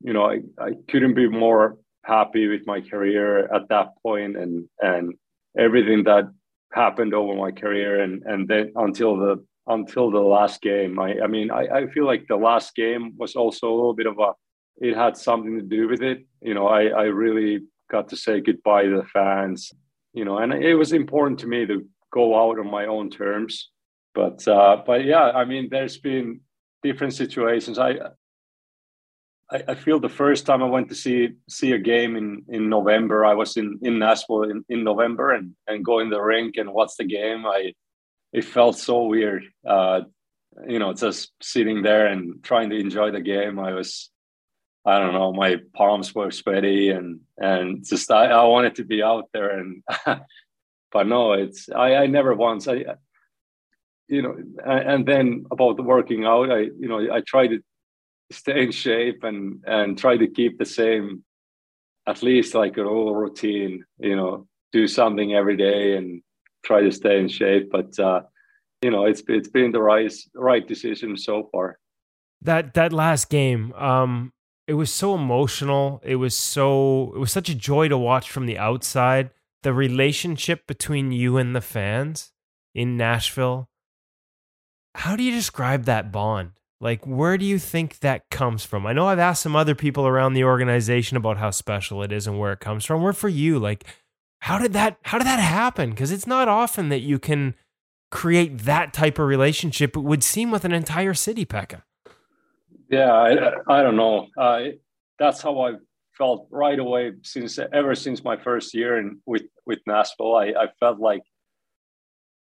[0.00, 4.68] you know, I, I couldn't be more happy with my career at that point and,
[4.80, 5.14] and
[5.58, 6.30] everything that
[6.72, 10.98] happened over my career and, and then until the until the last game.
[10.98, 14.06] I, I mean, I, I feel like the last game was also a little bit
[14.06, 14.32] of a,
[14.78, 16.26] it had something to do with it.
[16.40, 19.72] You know, I, I really got to say goodbye to the fans,
[20.12, 23.70] you know, and it was important to me to go out on my own terms.
[24.14, 26.40] But, uh, but yeah, I mean, there's been
[26.82, 27.78] different situations.
[27.78, 27.90] I,
[29.50, 32.68] I, I feel the first time I went to see see a game in, in
[32.68, 36.56] November, I was in, in Nashville in, in November and, and go in the rink
[36.56, 37.46] and watch the game.
[37.46, 37.72] I
[38.36, 39.44] it felt so weird.
[39.66, 40.02] Uh,
[40.68, 43.58] you know, just sitting there and trying to enjoy the game.
[43.58, 44.10] I was,
[44.84, 49.02] I don't know, my palms were sweaty and and just I, I wanted to be
[49.02, 49.82] out there and,
[50.92, 52.84] but no, it's I, I never once I,
[54.08, 57.58] you know, and then about working out, I you know I try to
[58.30, 61.24] stay in shape and and try to keep the same,
[62.06, 63.84] at least like an old routine.
[63.98, 66.22] You know, do something every day and
[66.66, 67.70] try to stay in shape.
[67.70, 68.22] But uh,
[68.82, 71.78] you know, it's it's been the right right decision so far.
[72.42, 74.32] That that last game, um,
[74.66, 76.00] it was so emotional.
[76.04, 79.30] It was so it was such a joy to watch from the outside.
[79.62, 82.32] The relationship between you and the fans
[82.74, 83.68] in Nashville.
[84.94, 86.52] How do you describe that bond?
[86.80, 88.86] Like, where do you think that comes from?
[88.86, 92.26] I know I've asked some other people around the organization about how special it is
[92.26, 93.02] and where it comes from.
[93.02, 93.86] Where for you, like,
[94.40, 95.90] how did that how did that happen?
[95.90, 97.54] Because it's not often that you can
[98.10, 99.96] create that type of relationship.
[99.96, 101.82] It would seem with an entire city, Pekka.
[102.88, 104.28] Yeah, I, I don't know.
[104.38, 104.60] Uh,
[105.18, 105.72] that's how I
[106.16, 110.36] felt right away since ever since my first year in with with Nashville.
[110.36, 111.22] I, I felt like,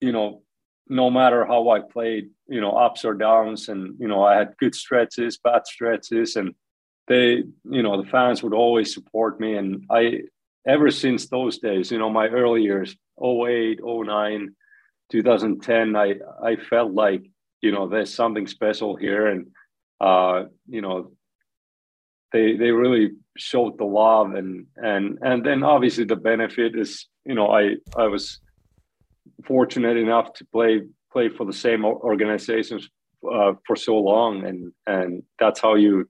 [0.02, 0.44] you know,
[0.90, 4.56] no matter how I played, you know, ups or downs, and you know, I had
[4.60, 6.54] good stretches, bad stretches, and
[7.08, 9.56] they, you know, the fans would always support me.
[9.56, 10.24] And I,
[10.68, 14.56] ever since those days, you know, my early years, 08, 09,
[15.10, 17.24] 2010, I I felt like
[17.62, 19.48] you know there's something special here, and
[20.02, 21.12] uh, you know
[22.34, 27.36] they they really showed the love, and and and then obviously the benefit is you
[27.36, 28.40] know I I was
[29.46, 32.90] fortunate enough to play play for the same organizations
[33.32, 36.10] uh, for so long, and and that's how you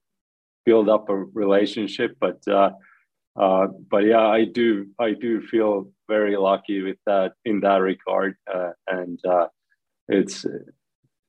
[0.66, 2.18] build up a relationship.
[2.20, 2.72] But uh,
[3.38, 8.36] uh, but yeah, I do I do feel very lucky with that in that regard,
[8.54, 9.48] uh, and uh,
[10.08, 10.46] it's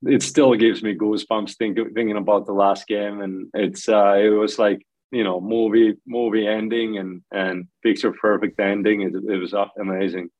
[0.02, 4.30] it still gives me goosebumps think, thinking about the last game, and it's uh, it
[4.30, 9.02] was like you know movie movie ending and and picture perfect ending.
[9.02, 10.30] It, it was amazing.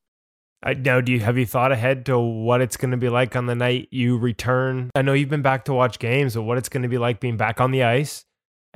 [0.60, 3.36] I, now, do you have you thought ahead to what it's going to be like
[3.36, 4.90] on the night you return?
[4.94, 7.20] I know you've been back to watch games, but what it's going to be like
[7.20, 8.24] being back on the ice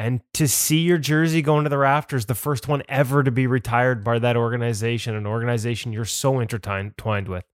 [0.03, 3.47] and to see your jersey going to the rafters, the first one ever to be
[3.47, 7.45] retired by that organization, an organization you're so intertwined with.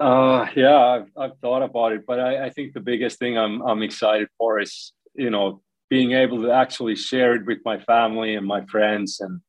[0.00, 3.62] Uh, yeah, I've, I've thought about it, but I, I think the biggest thing I'm
[3.62, 8.34] I'm excited for is you know being able to actually share it with my family
[8.34, 9.40] and my friends and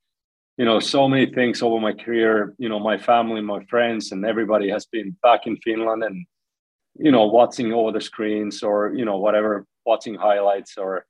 [0.58, 4.26] you know so many things over my career you know my family my friends and
[4.26, 6.26] everybody has been back in finland and
[6.96, 11.06] you know watching over the screens or you know whatever watching highlights or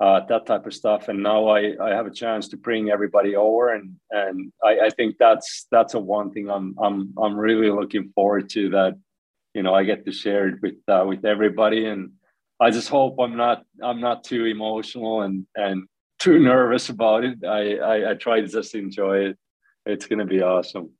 [0.00, 1.08] uh, that type of stuff.
[1.08, 4.90] And now I, I have a chance to bring everybody over, and and I, I
[4.90, 8.98] think that's that's a one thing I'm I'm I'm really looking forward to that.
[9.54, 12.12] You know, I get to share it with uh, with everybody, and
[12.60, 15.86] I just hope I'm not I'm not too emotional and and
[16.18, 17.44] too nervous about it.
[17.44, 19.38] I I, I try to just enjoy it.
[19.84, 20.90] It's gonna be awesome.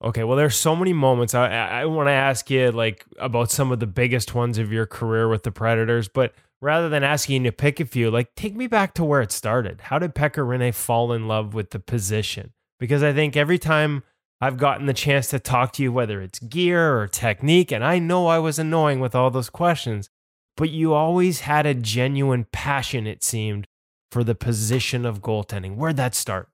[0.00, 1.34] Okay, well, there's so many moments.
[1.34, 4.86] I I want to ask you like about some of the biggest ones of your
[4.86, 8.54] career with the Predators, but rather than asking you to pick a few, like take
[8.54, 9.82] me back to where it started.
[9.82, 12.52] How did Pekka Rinne fall in love with the position?
[12.78, 14.02] Because I think every time
[14.40, 17.98] I've gotten the chance to talk to you, whether it's gear or technique, and I
[17.98, 20.10] know I was annoying with all those questions,
[20.56, 23.66] but you always had a genuine passion, it seemed,
[24.10, 25.76] for the position of goaltending.
[25.76, 26.48] Where'd that start?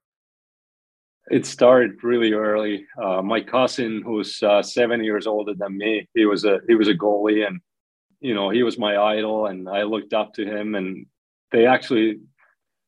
[1.30, 2.86] It started really early.
[3.02, 6.88] Uh, my cousin, who's uh, seven years older than me, he was a he was
[6.88, 7.60] a goalie, and
[8.24, 11.04] you know, he was my idol and I looked up to him and
[11.52, 12.20] they actually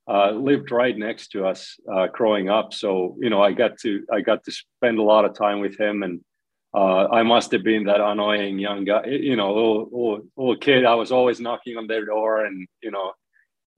[0.08, 2.72] uh, lived right next to us uh, growing up.
[2.72, 5.78] So, you know, I got to, I got to spend a lot of time with
[5.78, 6.22] him and
[6.74, 10.86] uh, I must have been that annoying young guy, you know, little, little, little kid.
[10.86, 13.12] I was always knocking on their door and, you know,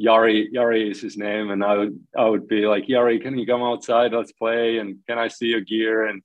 [0.01, 1.51] Yari, Yari is his name.
[1.51, 4.13] And I would, I would be like, Yari, can you come outside?
[4.13, 4.79] Let's play.
[4.79, 6.07] And can I see your gear?
[6.07, 6.23] And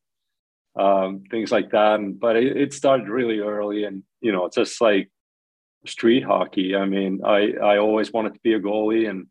[0.80, 2.00] um, things like that.
[2.00, 5.10] And, but it, it started really early and, you know, just like
[5.86, 6.76] street hockey.
[6.76, 9.28] I mean, I I always wanted to be a goalie, and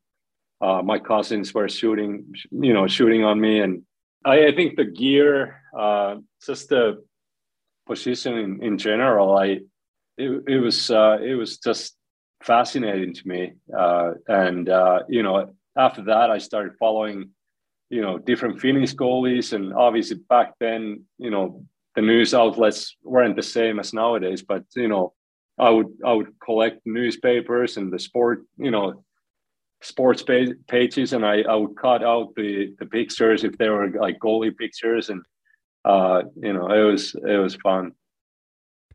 [0.61, 3.82] uh, my cousins were shooting, you know, shooting on me, and
[4.24, 7.03] I, I think the gear, uh, just the
[7.86, 9.61] position in, in general, I
[10.18, 11.96] it, it was uh, it was just
[12.42, 17.30] fascinating to me, uh, and uh, you know, after that, I started following,
[17.90, 21.64] you know, different Finnish goalies, and obviously back then, you know,
[21.96, 25.12] the news outlets weren't the same as nowadays, but you know
[25.62, 29.04] I would I would collect newspapers and the sport, you know,
[29.80, 30.24] sports
[30.68, 34.56] pages, and I, I would cut out the the pictures if they were like goalie
[34.56, 35.22] pictures, and
[35.84, 37.92] uh, you know, it was it was fun.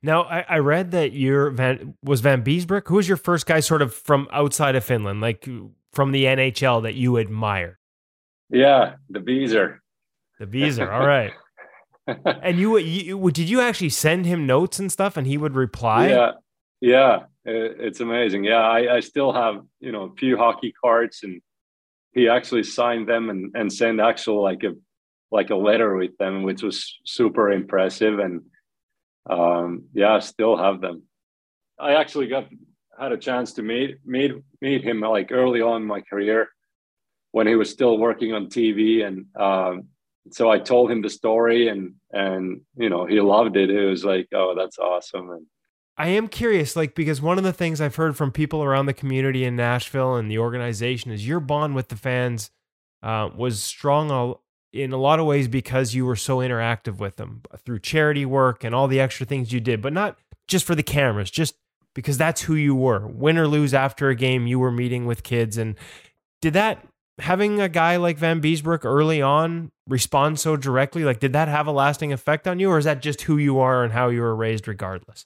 [0.04, 2.88] Now, I, I read that you're Van was Van Vanbiesbrouck.
[2.88, 5.48] Who was your first guy, sort of from outside of Finland, like
[5.94, 7.80] from the NHL, that you admire?
[8.50, 9.82] Yeah, the Beezer.
[10.40, 10.92] The Beezer.
[10.92, 11.32] All right.
[12.26, 16.10] and you, you did you actually send him notes and stuff, and he would reply?
[16.10, 16.32] Yeah,
[16.82, 17.24] yeah.
[17.50, 18.44] It's amazing.
[18.44, 21.42] Yeah, I, I still have you know a few hockey cards, and
[22.12, 24.74] he actually signed them and and sent actual like a
[25.32, 28.20] like a letter with them, which was super impressive.
[28.20, 28.42] And
[29.30, 31.04] um, yeah, I still have them.
[31.80, 32.48] I actually got
[33.00, 36.50] had a chance to meet meet meet him like early on in my career
[37.32, 39.88] when he was still working on TV, and um,
[40.32, 43.70] so I told him the story, and and you know he loved it.
[43.70, 45.30] It was like, oh, that's awesome.
[45.30, 45.46] And
[45.98, 48.94] I am curious, like because one of the things I've heard from people around the
[48.94, 52.52] community in Nashville and the organization is your bond with the fans
[53.02, 54.36] uh, was strong
[54.72, 58.64] in a lot of ways because you were so interactive with them through charity work
[58.64, 60.18] and all the extra things you did, but not
[60.48, 61.56] just for the cameras, just
[61.96, 63.08] because that's who you were.
[63.08, 65.58] Win or lose after a game, you were meeting with kids.
[65.58, 65.76] And
[66.44, 66.86] did that,
[67.18, 71.72] having a guy like Vanbiesbrouck early on respond so directly, like did that have a
[71.72, 74.36] lasting effect on you, or is that just who you are and how you were
[74.36, 75.26] raised regardless?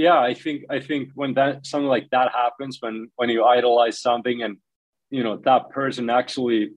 [0.00, 4.00] Yeah, I think I think when that something like that happens, when when you idolize
[4.00, 4.56] something and
[5.10, 6.70] you know that person actually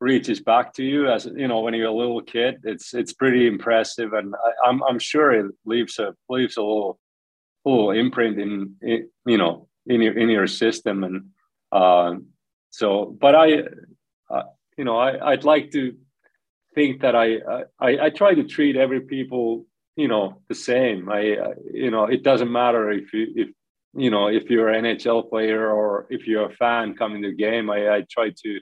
[0.00, 3.46] reaches back to you as you know when you're a little kid it's it's pretty
[3.46, 4.14] impressive.
[4.14, 6.98] And I, am I'm, I'm sure it leaves a leaves a little
[7.66, 11.04] little imprint in, in you know in your in your system.
[11.04, 11.16] And
[11.70, 12.14] uh,
[12.70, 13.46] so but I
[14.30, 14.44] uh,
[14.78, 15.94] you know I I'd like to
[16.74, 17.26] think that I,
[17.78, 19.66] I I try to treat every people
[19.96, 23.48] you know the same I you know it doesn't matter if you if
[23.94, 27.36] you know if you're an NHL player or if you're a fan coming to the
[27.36, 28.60] game I I try to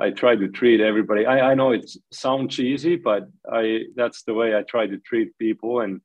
[0.00, 1.24] I try to treat everybody.
[1.24, 5.36] I, I know it sounds cheesy, but I that's the way I try to treat
[5.38, 5.80] people.
[5.80, 6.00] And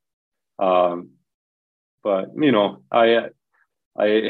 [0.60, 1.12] um,
[2.04, 3.30] but you know, I
[3.98, 4.30] I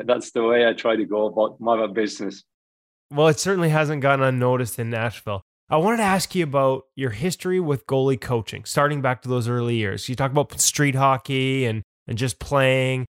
[0.04, 2.44] that's the way I try to go about my business.
[3.10, 5.42] Well, it certainly hasn't gone unnoticed in Nashville.
[5.68, 9.48] I wanted to ask you about your history with goalie coaching, starting back to those
[9.48, 10.08] early years.
[10.08, 13.06] You talk about street hockey and and just playing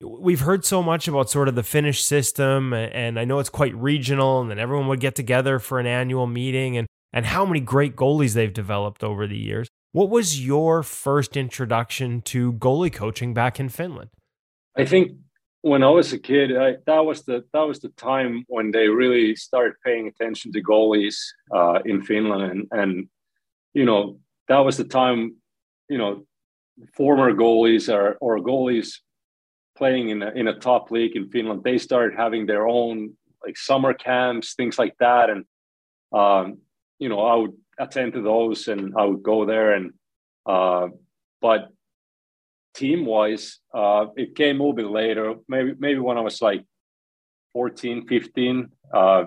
[0.00, 3.74] we've heard so much about sort of the Finnish system, and I know it's quite
[3.74, 7.60] regional, and then everyone would get together for an annual meeting, and and how many
[7.60, 9.68] great goalies they've developed over the years.
[9.92, 14.10] What was your first introduction to goalie coaching back in Finland?
[14.76, 15.12] I think
[15.70, 18.88] when I was a kid, I, that was the that was the time when they
[18.88, 21.16] really started paying attention to goalies
[21.58, 23.08] uh, in Finland, and and
[23.72, 25.36] you know that was the time,
[25.88, 26.26] you know,
[26.96, 28.88] former goalies or or goalies
[29.76, 33.56] playing in a, in a top league in Finland, they started having their own like
[33.56, 35.30] summer camps, things like that.
[35.30, 35.44] And,
[36.12, 36.58] um,
[36.98, 39.72] you know, I would attend to those and I would go there.
[39.72, 39.92] And,
[40.46, 40.88] uh,
[41.40, 41.68] but
[42.74, 46.64] team wise, uh, it came a little bit later, maybe, maybe when I was like
[47.52, 49.24] 14, 15, uh,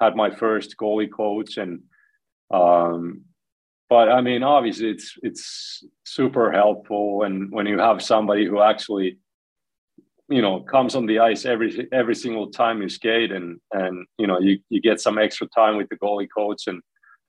[0.00, 1.82] had my first goalie coach and,
[2.50, 3.22] um,
[3.88, 9.18] but I mean, obviously, it's it's super helpful, and when you have somebody who actually
[10.28, 14.26] you know comes on the ice every every single time you skate and and you
[14.26, 16.82] know you, you get some extra time with the goalie coach and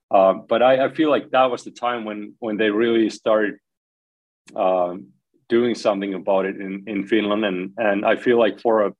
[0.09, 3.55] uh, but I, I feel like that was the time when when they really started
[4.55, 5.09] um,
[5.49, 8.93] doing something about it in, in Finland and and I feel like for a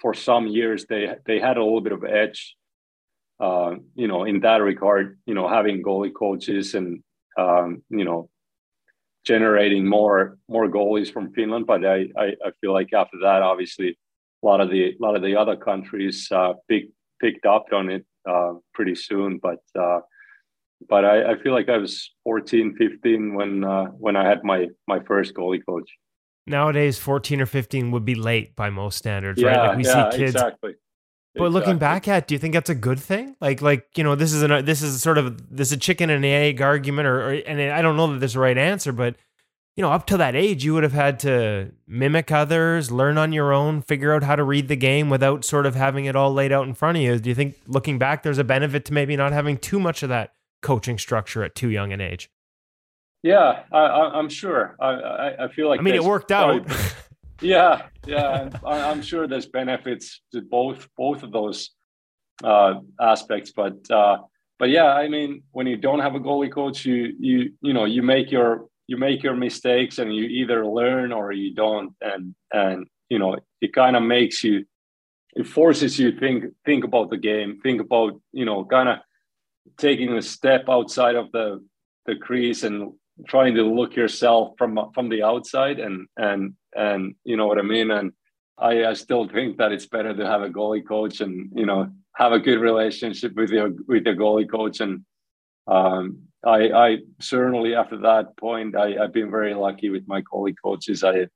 [0.00, 2.56] for some years they they had a little bit of edge
[3.40, 7.02] uh, you know in that regard you know having goalie coaches and
[7.38, 8.28] um, you know
[9.24, 11.66] generating more more goalies from Finland.
[11.66, 13.98] But I, I, I feel like after that, obviously,
[14.42, 16.84] a lot of the a lot of the other countries uh, pick,
[17.20, 19.38] picked up on it uh, pretty soon.
[19.38, 20.00] But uh,
[20.88, 24.68] but I, I, feel like I was 14, 15 when uh, when I had my
[24.86, 25.88] my first goalie coach.
[26.46, 29.68] Nowadays, 14 or 15 would be late by most standards, yeah, right?
[29.68, 30.74] Like we yeah, see kids exactly.
[31.34, 31.60] But exactly.
[31.60, 33.34] looking back at, do you think that's a good thing?
[33.40, 36.10] Like, like you know, this is an this is sort of this is a chicken
[36.10, 39.16] and egg argument, or, or and I don't know that there's a right answer, but
[39.76, 43.32] you know, up to that age, you would have had to mimic others, learn on
[43.32, 46.32] your own, figure out how to read the game without sort of having it all
[46.32, 47.18] laid out in front of you.
[47.18, 50.08] Do you think, looking back, there's a benefit to maybe not having too much of
[50.10, 52.30] that coaching structure at too young an age?
[53.22, 54.76] Yeah, I, am sure.
[54.80, 56.66] I, I, I, feel like I mean, it worked out.
[57.40, 58.50] yeah, yeah.
[58.66, 61.70] I'm sure there's benefits to both both of those
[62.42, 64.18] uh, aspects, but uh,
[64.58, 67.84] but yeah, I mean, when you don't have a goalie coach, you you you know
[67.84, 72.34] you make your you make your mistakes and you either learn or you don't, and
[72.52, 74.66] and you know it kind of makes you
[75.34, 78.98] it forces you think think about the game, think about you know kind of
[79.78, 81.64] taking a step outside of the
[82.06, 82.92] the crease and
[83.26, 87.62] trying to look yourself from from the outside and and and you know what I
[87.62, 88.12] mean and
[88.58, 91.90] I, I still think that it's better to have a goalie coach and you know
[92.16, 95.04] have a good relationship with your with your goalie coach and
[95.66, 100.54] um, I, I certainly after that point I, I've been very lucky with my goalie
[100.62, 101.02] coaches.
[101.02, 101.28] I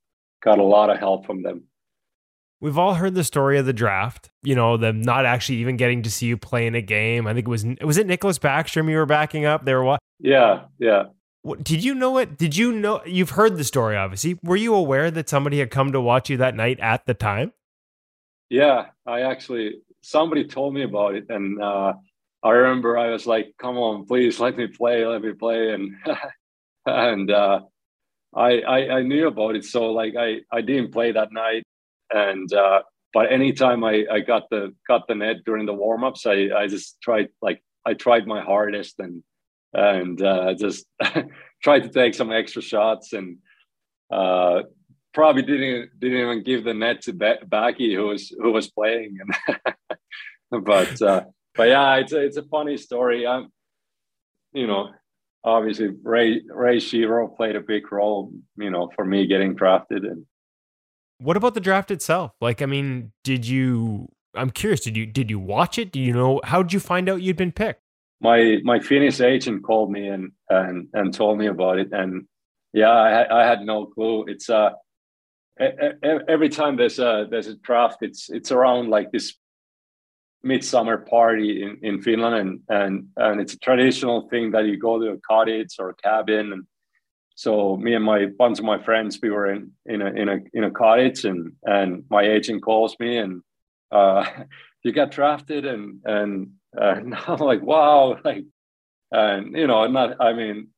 [0.43, 1.65] got a lot of help from them.
[2.61, 4.31] We've all heard the story of the draft.
[4.43, 7.27] You know, them not actually even getting to see you play in a game.
[7.27, 9.65] I think it was was it Nicholas Backstrom you were backing up.
[9.65, 10.01] There what?
[10.19, 11.05] Yeah, yeah.
[11.43, 12.37] What, did you know it?
[12.37, 13.01] Did you know?
[13.07, 14.39] You've heard the story, obviously.
[14.43, 17.53] Were you aware that somebody had come to watch you that night at the time?
[18.51, 21.93] Yeah, I actually somebody told me about it, and uh,
[22.43, 25.95] I remember I was like, "Come on, please let me play, let me play," and
[26.87, 27.61] and uh,
[28.35, 31.65] I, I, I knew about it, so like I I didn't play that night,
[32.11, 32.83] and uh,
[33.13, 36.67] but anytime I I got the got the net during the warm ups, I I
[36.67, 39.23] just tried like I tried my hardest and
[39.73, 40.87] and uh, just
[41.63, 43.39] tried to take some extra shots and
[44.11, 44.63] uh,
[45.15, 49.19] probably didn't didn't even give the net to Backy who was who was playing.
[50.51, 53.27] And but uh, but yeah it's a, it's a funny story.
[53.27, 53.49] I'm
[54.53, 54.91] you know
[55.45, 60.27] obviously Ray Ray Shero played a big role you know for me getting drafted and
[61.19, 62.33] what about the draft itself?
[62.41, 65.93] Like I mean did you I'm curious did you did you watch it?
[65.93, 67.83] Do you know how did you find out you'd been picked?
[68.21, 72.27] My my Finnish agent called me and and and told me about it, and
[72.73, 74.25] yeah, I, I had no clue.
[74.27, 74.71] It's uh
[75.61, 79.35] every time there's a there's a draft, it's it's around like this
[80.43, 84.99] midsummer party in, in Finland, and and and it's a traditional thing that you go
[84.99, 86.67] to a cottage or a cabin, and
[87.39, 90.39] so me and my bunch of my friends, we were in in a in a
[90.55, 93.43] in a cottage, and and my agent calls me and
[93.93, 94.27] uh,
[94.83, 98.45] you got drafted, and and and I'm like, wow, like,
[99.13, 100.21] and you know, not.
[100.21, 100.71] I mean,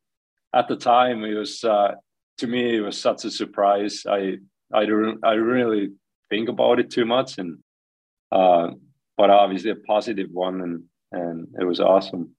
[0.54, 1.92] at the time, it was uh,
[2.36, 4.04] to me, it was such a surprise.
[4.06, 4.36] I
[4.70, 5.92] I don't I really
[6.28, 7.60] think about it too much, and
[8.30, 8.72] uh,
[9.16, 12.36] but obviously a positive one, and and it was awesome.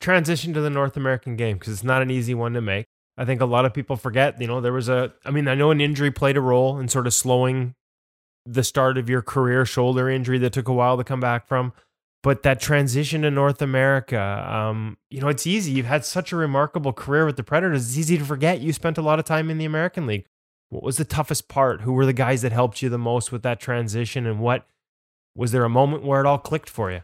[0.00, 2.86] Transition to the North American game because it's not an easy one to make.
[3.18, 4.40] I think a lot of people forget.
[4.40, 5.12] You know, there was a.
[5.24, 7.74] I mean, I know an injury played a role in sort of slowing
[8.46, 11.72] the start of your career, shoulder injury that took a while to come back from
[12.22, 15.72] but that transition to North America, um, you know, it's easy.
[15.72, 17.88] You've had such a remarkable career with the Predators.
[17.88, 20.26] It's easy to forget you spent a lot of time in the American League.
[20.68, 21.82] What was the toughest part?
[21.82, 24.26] Who were the guys that helped you the most with that transition?
[24.26, 24.66] And what
[25.34, 27.02] was there a moment where it all clicked for you?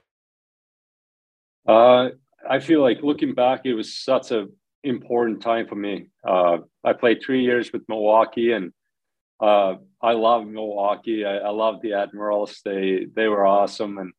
[1.67, 2.11] Uh,
[2.49, 4.53] I feel like looking back, it was such an
[4.85, 6.07] important time for me.
[6.27, 8.73] Uh, I played three years with Milwaukee, and
[9.41, 11.25] uh, I love Milwaukee.
[11.25, 12.61] I, I love the Admirals.
[12.65, 14.13] They they were awesome, and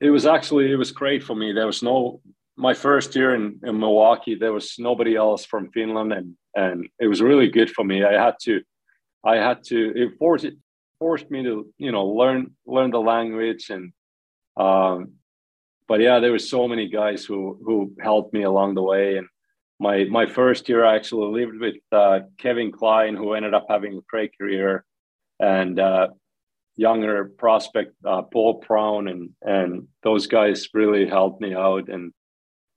[0.00, 1.52] it was actually it was great for me.
[1.52, 2.20] There was no
[2.56, 4.34] my first year in, in Milwaukee.
[4.34, 8.04] There was nobody else from Finland, and and it was really good for me.
[8.04, 8.60] I had to,
[9.24, 9.92] I had to.
[9.94, 10.54] It forced it
[10.98, 13.92] forced me to you know learn learn the language and.
[14.56, 15.12] Um,
[15.86, 19.16] but yeah, there were so many guys who who helped me along the way.
[19.16, 19.26] And
[19.78, 23.96] my my first year, I actually lived with uh, Kevin Klein, who ended up having
[23.96, 24.84] a great career,
[25.38, 26.08] and uh,
[26.76, 31.88] younger prospect, uh, Paul Brown, and and those guys really helped me out.
[31.88, 32.12] And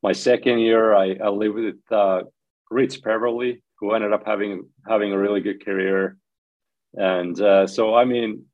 [0.03, 2.23] my second year, I, I lived with uh,
[2.69, 6.17] Rich Peverley, who ended up having having a really good career.
[6.93, 8.45] And uh, so, I mean,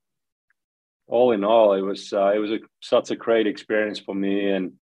[1.07, 4.49] all in all, it was uh, it was a, such a great experience for me.
[4.49, 4.73] And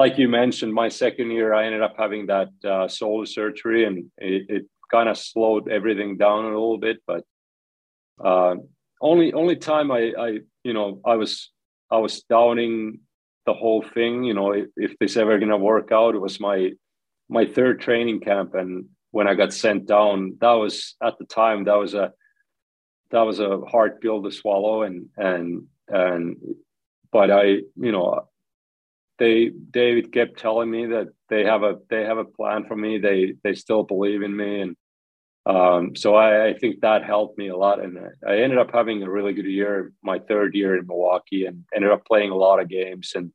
[0.00, 4.42] like you mentioned, my second year, I ended up having that uh, surgery, and it,
[4.48, 7.24] it kind of slowed everything down a little bit, but.
[8.22, 8.56] Uh,
[9.00, 11.50] only only time I I you know I was
[11.90, 13.00] I was doubting
[13.46, 14.24] the whole thing.
[14.24, 16.72] You know, if, if this ever gonna work out, it was my
[17.28, 21.64] my third training camp, and when I got sent down, that was at the time
[21.64, 22.12] that was a
[23.10, 26.36] that was a hard pill to swallow, and and and
[27.12, 27.44] but I
[27.76, 28.27] you know
[29.18, 32.98] they David kept telling me that they have a they have a plan for me.
[32.98, 34.76] They they still believe in me, and
[35.46, 39.02] um, so I, I, think that helped me a lot, and I ended up having
[39.02, 42.60] a really good year, my third year in Milwaukee, and ended up playing a lot
[42.60, 43.12] of games.
[43.14, 43.32] And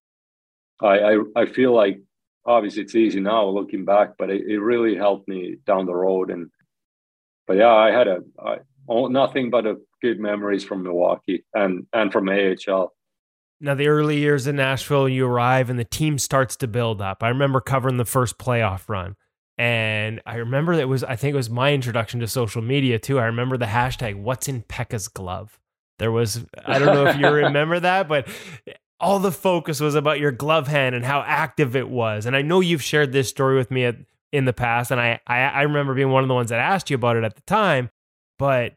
[0.80, 2.00] I, I, I feel like
[2.46, 6.30] obviously it's easy now looking back, but it, it really helped me down the road.
[6.30, 6.52] And
[7.48, 8.58] but yeah, I had a I,
[8.88, 12.94] nothing but a good memories from Milwaukee and and from AHL.
[13.64, 17.24] Now, the early years in Nashville, you arrive and the team starts to build up.
[17.24, 19.16] I remember covering the first playoff run.
[19.58, 23.20] And I remember that was, I think it was my introduction to social media too.
[23.20, 25.62] I remember the hashtag, what's in Pekka's glove?
[25.98, 28.28] There was, I don't know if you remember that, but
[29.00, 32.26] all the focus was about your glove hand and how active it was.
[32.26, 33.96] And I know you've shared this story with me at
[34.34, 36.90] in the past, and I, I I remember being one of the ones that asked
[36.90, 37.92] you about it at the time,
[38.40, 38.74] but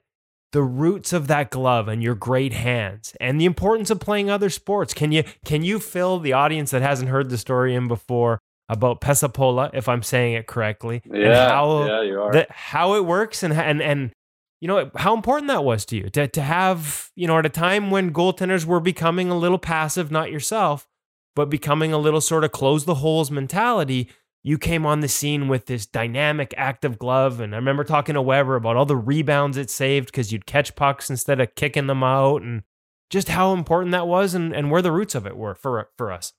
[0.53, 4.51] the roots of that glove and your great hands and the importance of playing other
[4.51, 4.95] sports.
[4.95, 9.01] Can you can you fill the audience that hasn't heard the story in before about
[9.01, 11.03] Pesäpallo, if I'm saying it correctly?
[11.05, 12.33] Yeah, how, yeah, you are.
[12.33, 14.13] The, how it works and and and
[14.61, 17.51] you know how important that was to you to to have you know at a
[17.51, 20.87] time when goaltenders were becoming a little passive, not yourself,
[21.35, 24.09] but becoming a little sort of close the holes mentality
[24.47, 28.23] you came on the scene with this dynamic active glove and i remember talking to
[28.23, 32.05] weber about all the rebounds it saved because you'd catch pucks instead of kicking them
[32.05, 32.63] out and
[33.11, 36.13] just how important that was and, and where the roots of it were for for
[36.13, 36.33] us.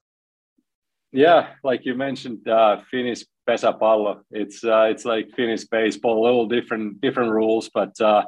[1.12, 6.48] Yeah like you mentioned uh finnish pesäpallo it's uh it's like finnish baseball a little
[6.48, 8.24] different different rules but uh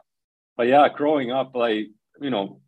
[0.58, 1.88] but yeah growing up like
[2.22, 2.62] you know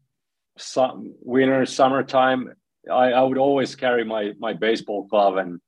[0.57, 2.53] some winter summertime
[2.91, 5.59] i i would always carry my my baseball glove and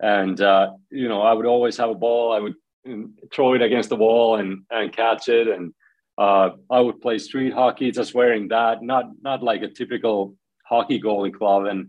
[0.00, 2.32] and uh, you know I would always have a ball.
[2.32, 2.54] I would
[2.86, 5.72] mm, throw it against the wall and and catch it, and
[6.18, 10.34] uh, I would play street hockey just wearing that, not not like a typical
[10.64, 11.88] hockey goalie glove, and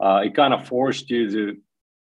[0.00, 1.56] uh, it kind of forced you to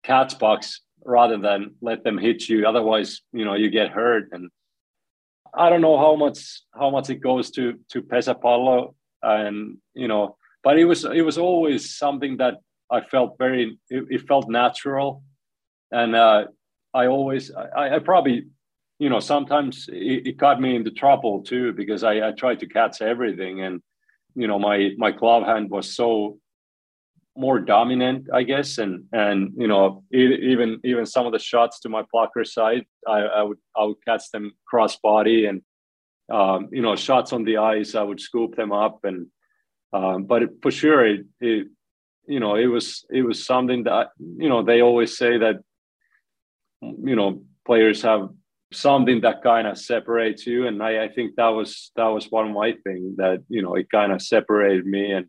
[0.04, 2.68] catch pucks rather than let them hit you.
[2.68, 4.50] Otherwise, you know you get hurt, and
[5.54, 10.38] I don't know how much how much it goes to to pesäpallo, and you know,
[10.64, 12.56] but it was it was always something that
[12.94, 15.24] I felt very, it, it felt natural.
[15.92, 16.46] And uh,
[16.94, 18.46] I always, I, I, probably,
[19.00, 22.68] you know, sometimes it, it, got me into trouble too, because I, I tried to
[22.68, 23.62] catch everything.
[23.62, 23.82] And,
[24.36, 26.38] you know, my, my glove hand was so
[27.36, 28.78] more dominant, I guess.
[28.78, 33.20] And, and, you know, even, even some of the shots to my blocker side, I,
[33.22, 35.62] I would, I would catch them cross body and,
[36.32, 39.28] um, you know, shots on the ice, I would scoop them up and,
[39.94, 41.68] um, but it, for sure, it, it,
[42.28, 45.58] you know it was it was something that you know they always say that
[46.82, 48.30] you know players have
[48.76, 50.68] something that kind of separates you.
[50.68, 53.76] And I, I think that was that was one of my thing that you know
[53.76, 55.12] it kind of separated me.
[55.12, 55.28] And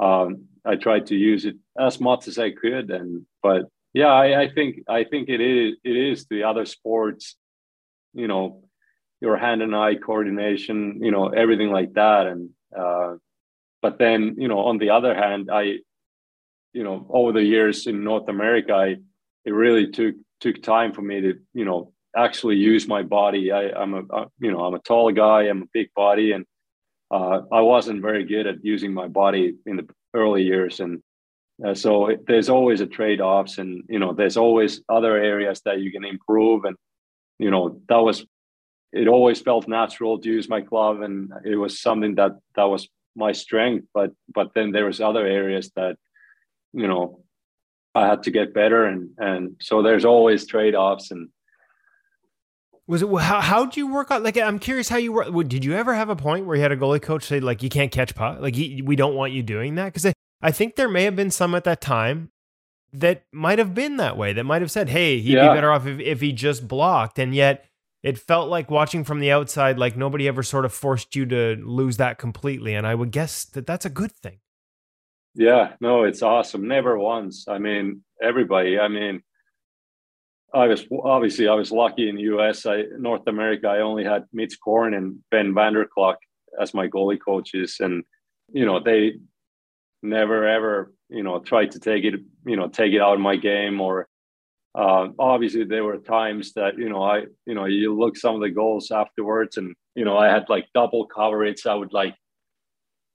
[0.00, 2.90] um, I tried to use it as much as I could.
[2.90, 7.36] And but yeah I, I think I think it is it is the other sports
[8.12, 8.62] you know
[9.20, 12.26] your hand and eye coordination you know everything like that.
[12.26, 13.14] And uh,
[13.82, 15.78] but then you know on the other hand I
[16.76, 18.96] you know over the years in North America, I,
[19.46, 23.50] it really took took time for me to you know actually use my body.
[23.50, 25.44] I, I'm a I, you know I'm a tall guy.
[25.44, 26.44] I'm a big body, and
[27.10, 30.80] uh, I wasn't very good at using my body in the early years.
[30.80, 31.02] And
[31.64, 35.62] uh, so it, there's always a trade offs, and you know there's always other areas
[35.64, 36.66] that you can improve.
[36.66, 36.76] And
[37.38, 38.26] you know that was
[38.92, 39.08] it.
[39.08, 42.86] Always felt natural to use my glove, and it was something that that was
[43.24, 43.86] my strength.
[43.94, 45.96] But but then there was other areas that
[46.72, 47.24] you know
[47.96, 51.30] I had to get better, and and so there's always trade offs and.
[52.88, 55.64] Was it how how did you work on like I'm curious how you work did
[55.64, 57.90] you ever have a point where you had a goalie coach say like you can't
[57.90, 58.40] catch puck?
[58.40, 59.86] Like we don't want you doing that?
[59.86, 62.30] Because I, I think there may have been some at that time
[62.92, 65.48] that might have been that way that might have said hey he'd yeah.
[65.48, 67.18] be better off if, if he just blocked.
[67.18, 67.64] And yet
[68.04, 71.56] it felt like watching from the outside like nobody ever sort of forced you to
[71.64, 72.74] lose that completely.
[72.74, 74.38] And I would guess that that's a good thing
[75.36, 76.66] yeah, no, it's awesome.
[76.66, 77.46] Never once.
[77.48, 78.78] I mean, everybody.
[78.78, 79.22] I mean,
[80.54, 82.66] I was obviously I was lucky in the U.S.
[82.66, 83.68] I North America.
[83.68, 86.16] I only had Mitch Korn and Ben Vanderklok
[86.60, 88.04] as my goalie coaches, and
[88.52, 89.14] you know they
[90.02, 92.14] never ever you know tried to take it
[92.44, 94.08] you know take it out of my game or
[94.74, 98.40] uh, obviously there were times that you know i you know you look some of
[98.40, 102.14] the goals afterwards and you know i had like double coverage i would like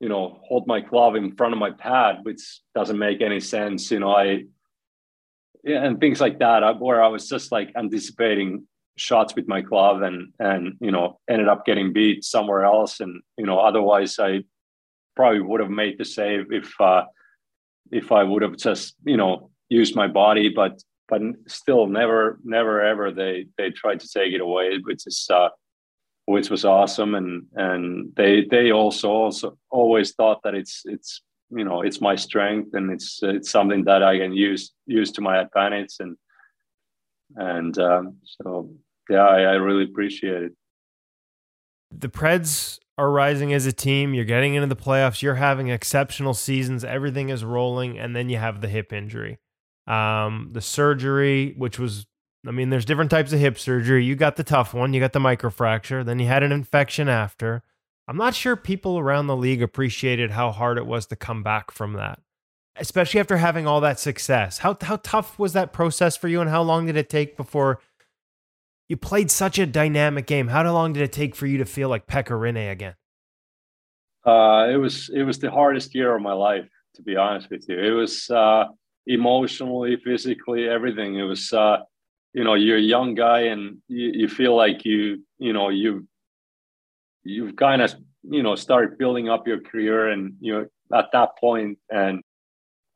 [0.01, 2.41] you know, hold my glove in front of my pad, which
[2.73, 3.91] doesn't make any sense.
[3.91, 4.45] You know, I,
[5.63, 10.01] yeah, and things like that, where I was just like anticipating shots with my glove
[10.01, 12.99] and, and, you know, ended up getting beat somewhere else.
[12.99, 14.43] And, you know, otherwise I
[15.15, 17.03] probably would have made the save if, uh,
[17.91, 22.81] if I would have just, you know, used my body, but, but still never, never,
[22.81, 25.49] ever they, they tried to take it away, which is, uh,
[26.25, 27.15] which was awesome.
[27.15, 32.15] And and they they also also always thought that it's it's you know it's my
[32.15, 36.15] strength and it's it's something that I can use use to my advantage and
[37.35, 38.71] and um, so
[39.09, 40.51] yeah, I, I really appreciate it.
[41.91, 44.13] The Preds are rising as a team.
[44.13, 45.21] You're getting into the playoffs.
[45.21, 46.83] You're having exceptional seasons.
[46.83, 49.39] Everything is rolling, and then you have the hip injury,
[49.87, 52.05] um, the surgery, which was
[52.45, 54.03] I mean, there's different types of hip surgery.
[54.03, 57.63] You got the tough one, you got the microfracture, then you had an infection after.
[58.07, 61.71] I'm not sure people around the league appreciated how hard it was to come back
[61.71, 62.19] from that,
[62.75, 64.57] especially after having all that success.
[64.59, 67.79] How how tough was that process for you, and how long did it take before
[68.91, 70.49] you played such a dynamic game.
[70.49, 72.95] How long did it take for you to feel like Pekka Rinne again?
[74.25, 77.63] Uh, it was it was the hardest year of my life, to be honest with
[77.69, 77.79] you.
[77.79, 78.65] It was uh,
[79.07, 81.17] emotionally, physically, everything.
[81.17, 81.77] It was, uh,
[82.33, 86.07] you know, you're a young guy and you, you feel like you, you know, you
[87.23, 91.77] you've kind of, you know, started building up your career, and you're at that point,
[91.89, 92.21] and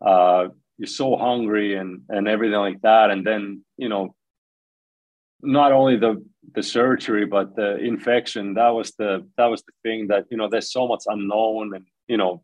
[0.05, 4.15] uh, you're so hungry and and everything like that, and then you know
[5.41, 6.23] not only the
[6.53, 10.47] the surgery but the infection that was the that was the thing that you know
[10.49, 12.41] there's so much unknown and you know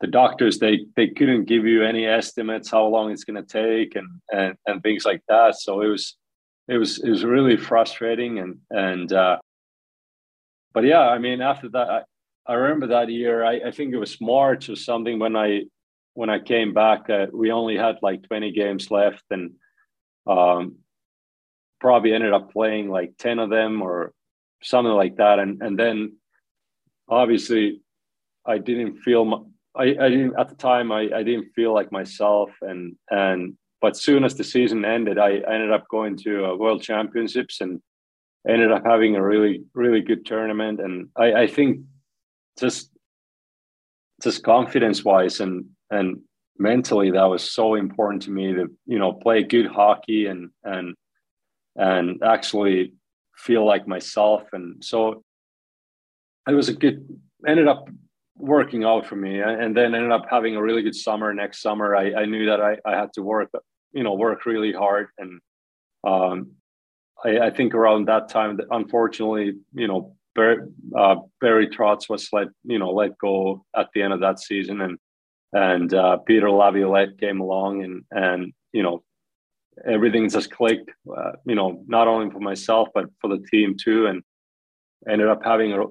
[0.00, 3.96] the doctors they they couldn't give you any estimates how long it's going to take
[3.96, 5.56] and and and things like that.
[5.56, 6.16] So it was
[6.68, 9.38] it was it was really frustrating and and uh
[10.72, 12.02] but yeah i mean after that i,
[12.46, 15.62] I remember that year I, I think it was march or something when i
[16.14, 19.52] when i came back we only had like 20 games left and
[20.26, 20.76] um
[21.80, 24.12] probably ended up playing like 10 of them or
[24.62, 25.38] something like that.
[25.38, 26.16] And and then
[27.08, 27.80] obviously
[28.44, 32.50] i didn't feel I, I didn't at the time I, I didn't feel like myself
[32.60, 36.82] and and but soon as the season ended I, ended up going to uh, world
[36.82, 37.80] championships and
[38.48, 41.80] ended up having a really really good tournament and I, I think
[42.58, 42.90] just
[44.22, 46.20] just confidence wise and and
[46.58, 50.94] mentally that was so important to me to you know play good hockey and and
[51.78, 52.92] and actually
[53.38, 54.42] feel like myself.
[54.52, 55.22] And so
[56.46, 57.06] it was a good,
[57.46, 57.88] ended up
[58.38, 61.96] working out for me and then ended up having a really good summer next summer.
[61.96, 63.50] I, I knew that I, I had to work,
[63.92, 65.08] you know, work really hard.
[65.18, 65.40] And
[66.06, 66.52] um,
[67.24, 70.58] I, I think around that time, unfortunately, you know, Barry,
[70.96, 74.80] uh, Barry Trotz was let, you know, let go at the end of that season.
[74.80, 74.98] And,
[75.52, 79.02] and uh, Peter Laviolette came along and, and, you know,
[79.86, 84.06] everything just clicked, uh, you know, not only for myself, but for the team too.
[84.06, 84.22] And
[85.08, 85.84] ended up having a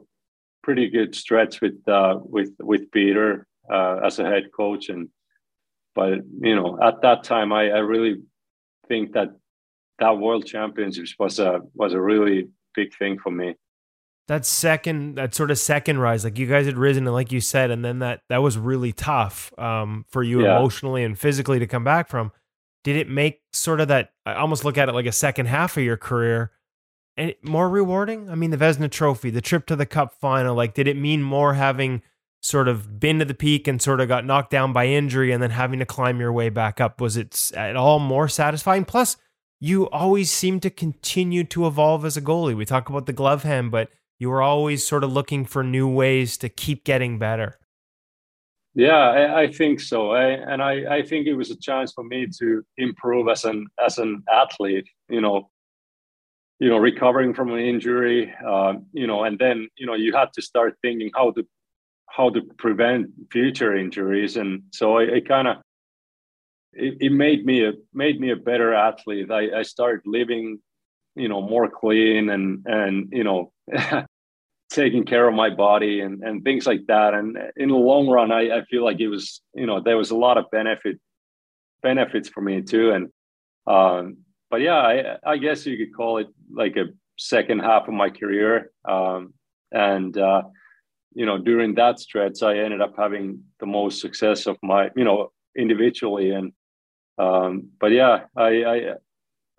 [0.68, 4.89] pretty good stretch with, uh, with, with Peter uh, as a head coach.
[4.89, 5.07] And,
[5.95, 8.18] but, you know, at that time, I, I really
[8.89, 9.30] think that
[9.99, 13.55] that world championships was a, was a really big thing for me
[14.28, 17.39] that second that sort of second rise like you guys had risen and like you
[17.39, 20.57] said and then that that was really tough um, for you yeah.
[20.57, 22.32] emotionally and physically to come back from
[22.84, 25.78] did it make sort of that I almost look at it like a second half
[25.78, 26.51] of your career
[27.18, 28.30] and more rewarding?
[28.30, 31.22] I mean, the Vezina Trophy, the trip to the Cup final, like did it mean
[31.22, 32.01] more having
[32.41, 35.41] sort of been to the peak and sort of got knocked down by injury and
[35.41, 37.01] then having to climb your way back up?
[37.01, 38.86] Was it at all more satisfying?
[38.86, 39.18] Plus,
[39.59, 42.55] you always seem to continue to evolve as a goalie.
[42.55, 43.89] We talk about the glove hand, but
[44.20, 47.57] you were always sort of looking for new ways to keep getting better.
[48.76, 52.03] Yeah, I, I think so, I, and I, I think it was a chance for
[52.03, 54.88] me to improve as an as an athlete.
[55.09, 55.49] You know,
[56.60, 60.34] you know, recovering from an injury, uh, you know, and then you know you had
[60.34, 61.45] to start thinking how to
[62.10, 65.58] how to prevent future injuries, and so I, I kind of
[66.74, 69.32] it, it, made me a made me a better athlete.
[69.32, 70.60] I, I started living,
[71.16, 73.51] you know, more clean and and you know
[74.70, 77.14] taking care of my body and, and things like that.
[77.14, 80.12] And in the long run, I, I feel like it was, you know, there was
[80.12, 80.99] a lot of benefit
[81.82, 82.91] benefits for me too.
[82.91, 83.10] And
[83.66, 84.18] um,
[84.50, 86.86] but yeah, I, I guess you could call it like a
[87.18, 88.72] second half of my career.
[88.86, 89.34] Um,
[89.72, 90.43] and uh,
[91.14, 95.04] you know, during that stretch, I ended up having the most success of my, you
[95.04, 96.32] know, individually.
[96.32, 96.54] And
[97.18, 98.93] um, but yeah, I, I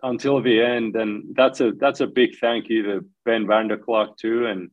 [0.02, 4.46] until the end, and that's a that's a big thank you to Ben Vanderklok too,
[4.46, 4.70] and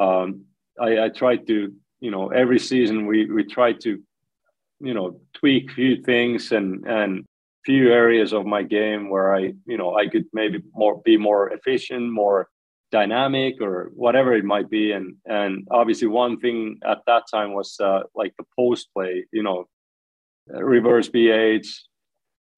[0.00, 0.44] um,
[0.80, 4.00] I, I try to, you know, every season we we tried to,
[4.80, 7.26] you know, tweak few things and and
[7.70, 11.42] few areas of my game where I, you know, I could maybe more be more
[11.56, 12.48] efficient, more
[12.90, 14.90] dynamic, or whatever it might be.
[14.90, 19.44] And and obviously one thing at that time was uh, like the post play, you
[19.44, 19.58] know,
[20.48, 21.68] reverse VH,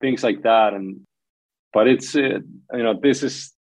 [0.00, 0.72] things like that.
[0.72, 0.88] And
[1.74, 2.40] but it's uh,
[2.78, 3.52] you know this is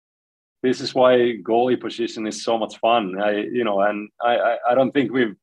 [0.64, 1.14] this is why
[1.50, 3.22] goalie position is so much fun.
[3.22, 5.36] I you know, and I I, I don't think we've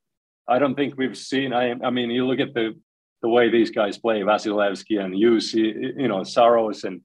[0.55, 1.53] I don't think we've seen.
[1.53, 2.67] I I mean, you look at the
[3.23, 7.01] the way these guys play, Vasilevskiy and you see, you know, Saros, and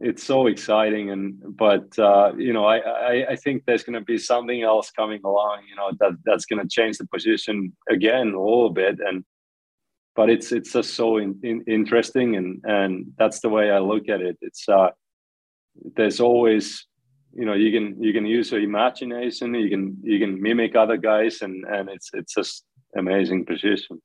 [0.00, 1.10] it's so exciting.
[1.10, 4.90] And but uh, you know, I, I I think there's going to be something else
[4.90, 5.62] coming along.
[5.68, 8.98] You know, that that's going to change the position again a little bit.
[9.00, 9.24] And
[10.16, 14.08] but it's it's just so in, in, interesting, and and that's the way I look
[14.08, 14.36] at it.
[14.42, 14.90] It's uh,
[15.96, 16.86] there's always
[17.32, 20.96] you know you can you can use your imagination you can you can mimic other
[20.96, 22.64] guys and and it's it's just
[22.96, 24.00] amazing position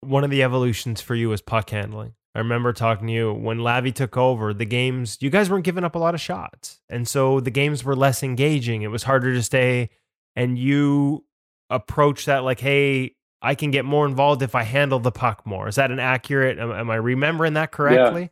[0.00, 2.14] one of the evolutions for you was puck handling.
[2.34, 5.84] I remember talking to you when Lavi took over the games, you guys weren't giving
[5.84, 6.80] up a lot of shots.
[6.88, 8.82] And so the games were less engaging.
[8.82, 9.90] It was harder to stay.
[10.36, 11.24] And you
[11.70, 15.66] approach that like, hey, I can get more involved if I handle the puck more.
[15.66, 16.58] Is that an accurate?
[16.58, 18.30] Am, am I remembering that correctly?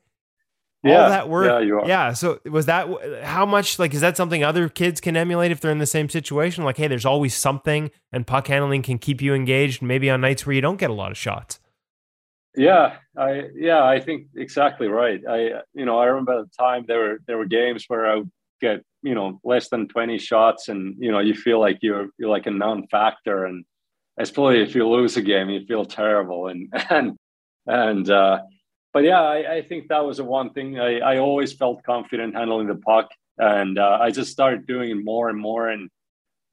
[0.84, 1.02] Yeah.
[1.02, 1.46] All that work.
[1.46, 1.88] Yeah, you are.
[1.88, 2.12] Yeah.
[2.12, 2.88] So was that
[3.24, 6.08] how much like is that something other kids can emulate if they're in the same
[6.08, 6.64] situation?
[6.64, 9.82] Like, hey, there's always something, and puck handling can keep you engaged.
[9.82, 11.58] Maybe on nights where you don't get a lot of shots.
[12.56, 15.20] Yeah, I yeah, I think exactly right.
[15.28, 18.16] I you know I remember at the time there were there were games where I
[18.16, 22.08] would get you know less than twenty shots, and you know you feel like you're
[22.18, 23.64] you're like a non-factor, and
[24.18, 27.16] especially if you lose a game, you feel terrible, and and
[27.66, 28.40] and uh,
[28.92, 32.34] but yeah, I, I, think that was the one thing I, I always felt confident
[32.34, 35.90] handling the puck, and uh, I just started doing it more and more, and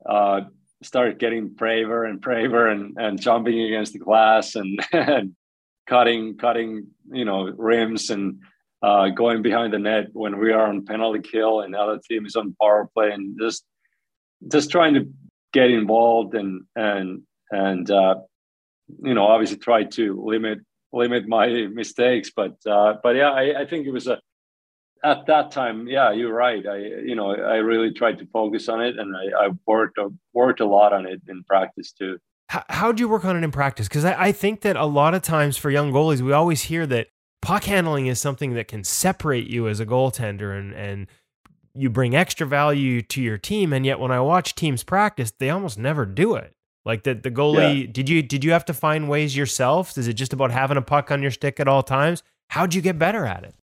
[0.05, 0.41] uh,
[0.83, 5.35] started getting braver and braver, and and jumping against the glass, and, and
[5.87, 8.39] cutting cutting you know rims, and
[8.81, 12.25] uh, going behind the net when we are on penalty kill, and the other team
[12.25, 13.63] is on power play, and just
[14.51, 15.07] just trying to
[15.53, 17.21] get involved and and
[17.51, 18.15] and uh,
[19.03, 20.59] you know obviously try to limit
[20.95, 22.31] limit my mistakes.
[22.35, 24.19] But uh, but yeah, I, I think it was a
[25.03, 25.87] at that time.
[25.87, 26.65] Yeah, you're right.
[26.65, 29.99] I you know I really tried to focus on it, and I, I worked
[30.33, 32.17] worked a lot on it in practice too.
[32.49, 33.87] How how'd you work on it in practice?
[33.87, 36.87] Because I, I think that a lot of times for young goalies, we always hear
[36.87, 37.07] that
[37.45, 41.07] puck handling is something that can separate you as a goaltender and and
[41.75, 45.51] you bring extra value to your team and yet when i watch teams practice they
[45.51, 46.54] almost never do it
[46.85, 47.91] like the the goalie, yeah.
[47.91, 49.97] did you did you have to find ways yourself?
[49.97, 52.23] Is it just about having a puck on your stick at all times?
[52.49, 53.55] How'd you get better at it?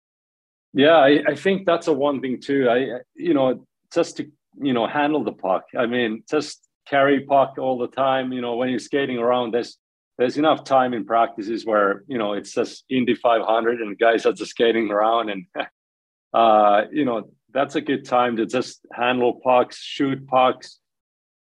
[0.72, 2.68] Yeah, I, I think that's a one thing too.
[2.68, 5.64] I you know just to you know handle the puck.
[5.78, 8.32] I mean, just carry puck all the time.
[8.32, 9.76] You know, when you're skating around, there's
[10.18, 14.32] there's enough time in practices where you know it's just Indy 500 and guys are
[14.32, 15.46] just skating around, and
[16.34, 20.80] uh, you know that's a good time to just handle pucks, shoot pucks,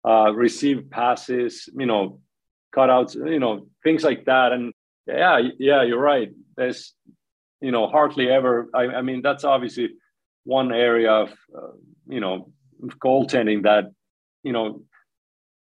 [0.07, 2.19] uh, receive passes, you know,
[2.75, 4.51] cutouts, you know, things like that.
[4.51, 4.73] And
[5.07, 6.29] yeah, yeah, you're right.
[6.57, 6.93] There's,
[7.61, 8.69] you know, hardly ever.
[8.73, 9.89] I, I mean, that's obviously
[10.43, 11.71] one area of, uh,
[12.07, 12.51] you know,
[13.03, 13.85] goaltending that,
[14.43, 14.83] you know,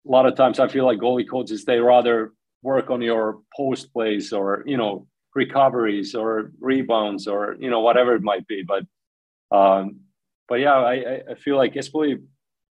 [0.07, 2.33] a lot of times I feel like goalie coaches they rather
[2.63, 8.15] work on your post plays or you know recoveries or rebounds or you know whatever
[8.15, 8.63] it might be.
[8.63, 8.85] But
[9.57, 10.01] um,
[10.49, 12.19] but yeah, I I feel like especially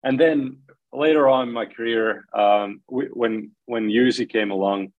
[0.03, 0.57] and then
[0.93, 4.93] later on in my career, um, we, when when Jussi came along,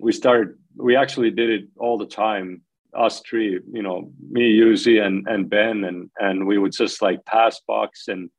[0.00, 0.56] we started.
[0.76, 2.62] We actually did it all the time.
[2.96, 7.24] Us three, you know, me, Jussi, and and Ben, and and we would just like
[7.24, 8.30] pass box and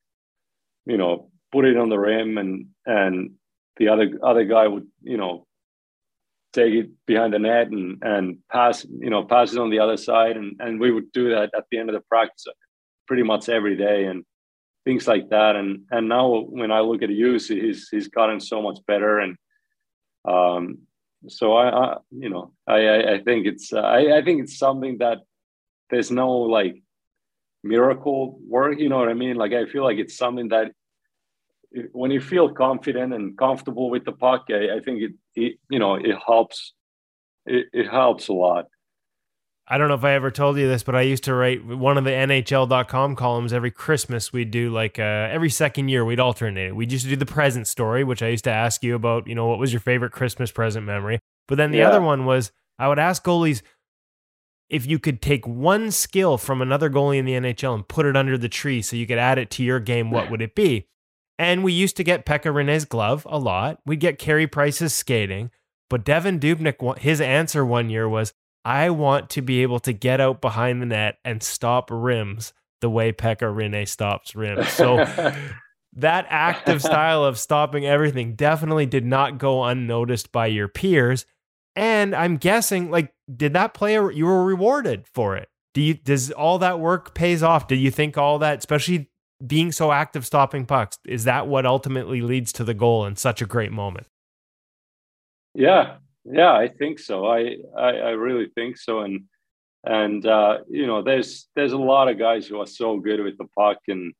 [0.86, 3.32] you know put it on the rim, and and
[3.78, 5.46] the other other guy would you know
[6.54, 9.98] take it behind the net and and pass you know pass it on the other
[9.98, 12.46] side, and and we would do that at the end of the practice
[13.08, 14.26] pretty much every day, and
[14.86, 15.56] things like that.
[15.56, 19.20] And and now when I look at Jussi, he's he's gotten so much better.
[19.20, 19.38] And
[20.26, 20.80] um,
[21.28, 25.00] so I, I, you know I I think it's uh, I I think it's something
[25.00, 25.20] that
[25.90, 26.82] there's no like
[27.64, 28.80] miracle work.
[28.80, 29.36] You know what I mean?
[29.36, 30.72] Like I feel like it's something that
[31.92, 35.80] when you feel confident and comfortable with the puck, I, I think it, it you
[35.80, 36.74] know it helps.
[37.48, 38.66] It, it helps a lot.
[39.68, 41.98] I don't know if I ever told you this, but I used to write one
[41.98, 44.32] of the NHL.com columns every Christmas.
[44.32, 46.76] We'd do like uh, every second year, we'd alternate it.
[46.76, 49.34] We used to do the present story, which I used to ask you about, you
[49.34, 51.20] know, what was your favorite Christmas present memory?
[51.48, 51.90] But then the yeah.
[51.90, 53.64] other one was I would ask goalies
[54.70, 58.16] if you could take one skill from another goalie in the NHL and put it
[58.16, 60.88] under the tree so you could add it to your game, what would it be?
[61.38, 63.80] And we used to get Pekka Rinne's glove a lot.
[63.86, 65.52] We'd get Carey Price's skating.
[65.90, 68.34] But Devan Dubnyk, his answer one year was,
[68.66, 72.52] I want to be able to get out behind the net and stop rims
[72.82, 74.68] the way Pekka Rinne stops rims.
[74.70, 74.98] So
[75.94, 81.28] that active style of stopping everything definitely did not go unnoticed by your peers.
[81.76, 83.96] And I'm guessing, like, did that play?
[83.96, 85.50] A, you were rewarded for it.
[85.74, 85.94] Do you?
[85.94, 87.68] Does all that work pays off?
[87.68, 89.10] Do you think all that, especially
[89.46, 93.42] being so active stopping pucks, is that what ultimately leads to the goal in such
[93.42, 94.08] a great moment?
[95.54, 97.26] Yeah, yeah, I think so.
[97.26, 99.02] I, I, I really think so.
[99.02, 99.26] And
[99.84, 103.38] and uh, you know, there's there's a lot of guys who are so good with
[103.38, 104.14] the puck, and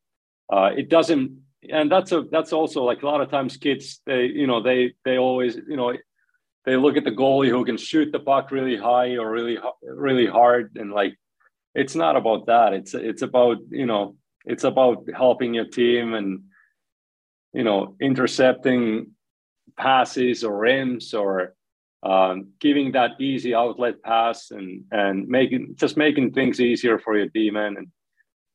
[0.52, 1.42] uh, it doesn't.
[1.68, 4.94] And that's a that's also like a lot of times kids they you know they
[5.04, 5.92] they always you know
[6.64, 10.26] they look at the goalie who can shoot the puck really high or really really
[10.26, 11.14] hard and like
[11.74, 12.72] it's not about that.
[12.72, 16.44] It's it's about you know it's about helping your team and
[17.52, 19.10] you know intercepting
[19.76, 21.55] passes or rims or
[22.06, 27.26] um, giving that easy outlet pass and and making just making things easier for your
[27.26, 27.76] D man.
[27.76, 27.88] And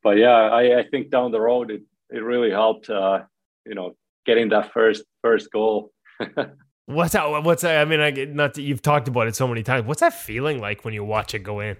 [0.04, 2.90] but yeah, I, I think down the road it it really helped.
[2.90, 3.24] Uh,
[3.66, 3.96] you know,
[4.26, 5.92] getting that first first goal.
[6.86, 7.44] what's that?
[7.44, 7.82] What's that?
[7.82, 9.86] I mean, I not that you've talked about it so many times.
[9.86, 11.78] What's that feeling like when you watch it go in?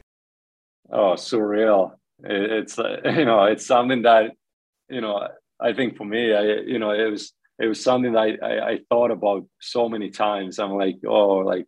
[0.92, 1.94] Oh, surreal!
[2.24, 4.32] It, it's uh, you know, it's something that
[4.90, 5.28] you know.
[5.64, 8.80] I think for me, I you know, it was it was something I, I, I
[8.90, 10.60] thought about so many times.
[10.60, 11.66] I'm like, oh, like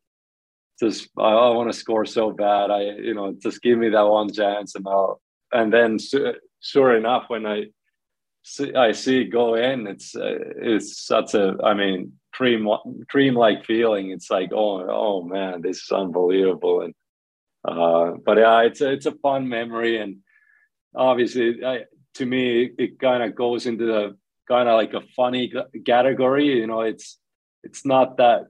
[0.80, 2.72] just I, I want to score so bad.
[2.72, 5.22] I you know, just give me that one chance, and I'll.
[5.52, 6.00] And then
[6.62, 7.66] sure enough, when I
[8.42, 12.68] see, I see it go in, it's uh, it's such a I mean dream
[13.08, 14.12] dream like feeling.
[14.12, 16.82] It's like oh oh man, this is unbelievable.
[16.82, 16.96] And
[17.66, 20.18] uh, but yeah, it's a, it's a fun memory, and
[20.96, 21.84] obviously, I,
[22.16, 24.18] to me, it kind of goes into the
[24.48, 25.52] kind of like a funny
[25.86, 26.46] category.
[26.46, 27.20] You know, it's
[27.64, 28.48] it's not that.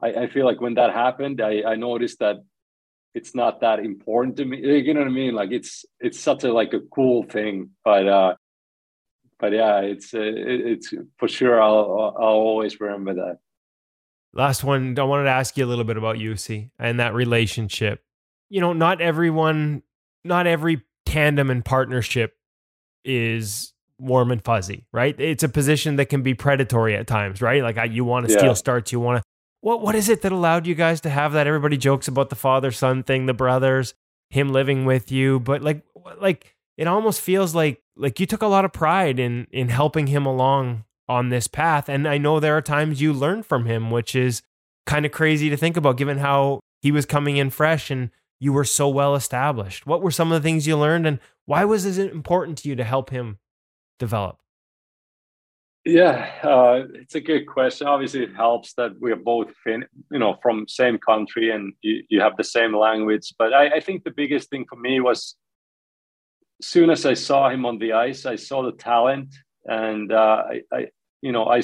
[0.00, 2.36] I, I feel like when that happened, I, I noticed that
[3.14, 4.58] it's not that important to me.
[4.82, 5.34] You know what I mean?
[5.34, 8.34] Like it's it's such a like a cool thing, but uh,
[9.38, 11.62] but yeah, it's uh, it's for sure.
[11.62, 13.38] I'll I'll always remember that.
[14.32, 14.98] Last one.
[14.98, 18.02] I wanted to ask you a little bit about Juuse and that relationship.
[18.48, 19.82] You know, not everyone,
[20.24, 22.34] not every tandem and partnership
[23.04, 23.72] is
[24.02, 25.18] warm and fuzzy, right?
[25.18, 27.62] It's a position that can be predatory at times, right?
[27.62, 28.38] Like you want to yeah.
[28.38, 29.22] steal starts, you want to.
[29.60, 31.46] What what is it that allowed you guys to have that?
[31.46, 33.94] Everybody jokes about the father son thing, the brothers,
[34.28, 35.82] him living with you, but like
[36.20, 40.08] like it almost feels like like you took a lot of pride in in helping
[40.08, 43.90] him along on this path and i know there are times you learn from him
[43.90, 44.42] which is
[44.86, 48.52] kind of crazy to think about given how he was coming in fresh and you
[48.52, 51.84] were so well established what were some of the things you learned and why was
[51.98, 53.38] it important to you to help him
[54.06, 54.36] develop?
[56.00, 56.16] Yeah
[56.54, 57.84] uh, it's a good question.
[57.94, 62.18] Obviously it helps that we're both fin- you know from same country and you, you
[62.26, 63.26] have the same language.
[63.40, 65.20] But I, I think the biggest thing for me was
[66.62, 69.34] soon as I saw him on the ice, I saw the talent,
[69.64, 70.86] and uh, I, I,
[71.20, 71.62] you know, I,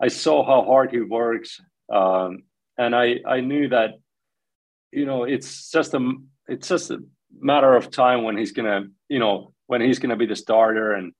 [0.00, 1.60] I saw how hard he works,
[1.92, 2.44] um,
[2.76, 3.90] and I, I knew that,
[4.90, 6.12] you know, it's just a,
[6.48, 6.98] it's just a
[7.38, 11.12] matter of time when he's gonna, you know, when he's gonna be the starter, and,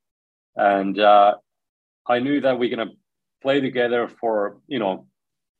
[0.56, 1.34] and uh,
[2.06, 2.92] I knew that we're gonna
[3.42, 5.06] play together for, you know,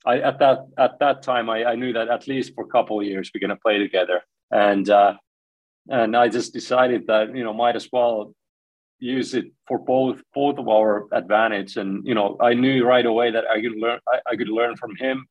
[0.07, 3.01] I at that at that time I, I knew that at least for a couple
[3.01, 4.89] of years we're gonna play together, and.
[4.89, 5.15] Uh,
[5.89, 8.35] and I just decided that you know might as well
[8.99, 11.77] use it for both both of our advantage.
[11.77, 14.77] And you know, I knew right away that I could learn I, I could learn
[14.77, 15.27] from him,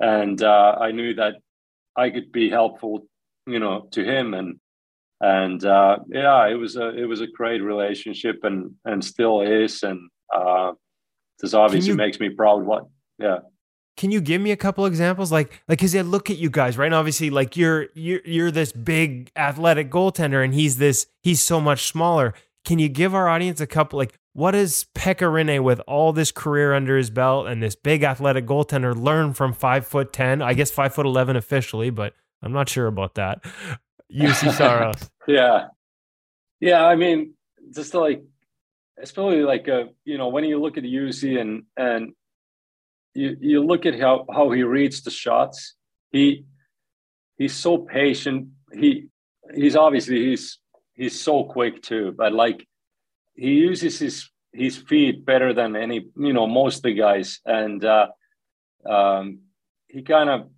[0.00, 1.36] and uh, I knew that
[1.96, 3.06] I could be helpful,
[3.46, 4.34] you know, to him.
[4.34, 4.60] And
[5.20, 9.82] and uh, yeah, it was a it was a great relationship, and and still is.
[9.82, 10.72] And uh,
[11.40, 12.64] this obviously you, makes me proud.
[12.64, 12.84] What
[13.18, 13.38] yeah.
[13.96, 15.32] Can you give me a couple examples?
[15.32, 16.84] Like, like, cause I look at you guys, right?
[16.84, 21.60] And obviously, like you're you're you're this big athletic goaltender, and he's this he's so
[21.60, 22.34] much smaller.
[22.66, 23.96] Can you give our audience a couple?
[23.96, 28.02] Like, what does Pekka Rinne, with all this career under his belt and this big
[28.02, 30.42] athletic goaltender, learn from five foot ten?
[30.42, 32.12] I guess five foot eleven officially, but
[32.42, 33.42] I'm not sure about that.
[34.12, 35.10] Juuse Saros.
[35.28, 35.68] yeah,
[36.60, 36.84] yeah.
[36.84, 37.34] I mean,
[37.74, 38.22] just like
[39.00, 42.12] especially like uh, you know when you look at Juuse and and
[43.14, 45.74] you, you look at how, how he reads the shots.
[46.10, 46.44] He
[47.38, 48.48] he's so patient.
[48.72, 49.08] He
[49.54, 50.58] he's obviously he's
[50.94, 52.66] he's so quick too, but like
[53.34, 57.84] he uses his his feet better than any you know most of the guys, and
[57.84, 58.08] uh,
[58.88, 59.40] um,
[59.88, 60.48] he kind of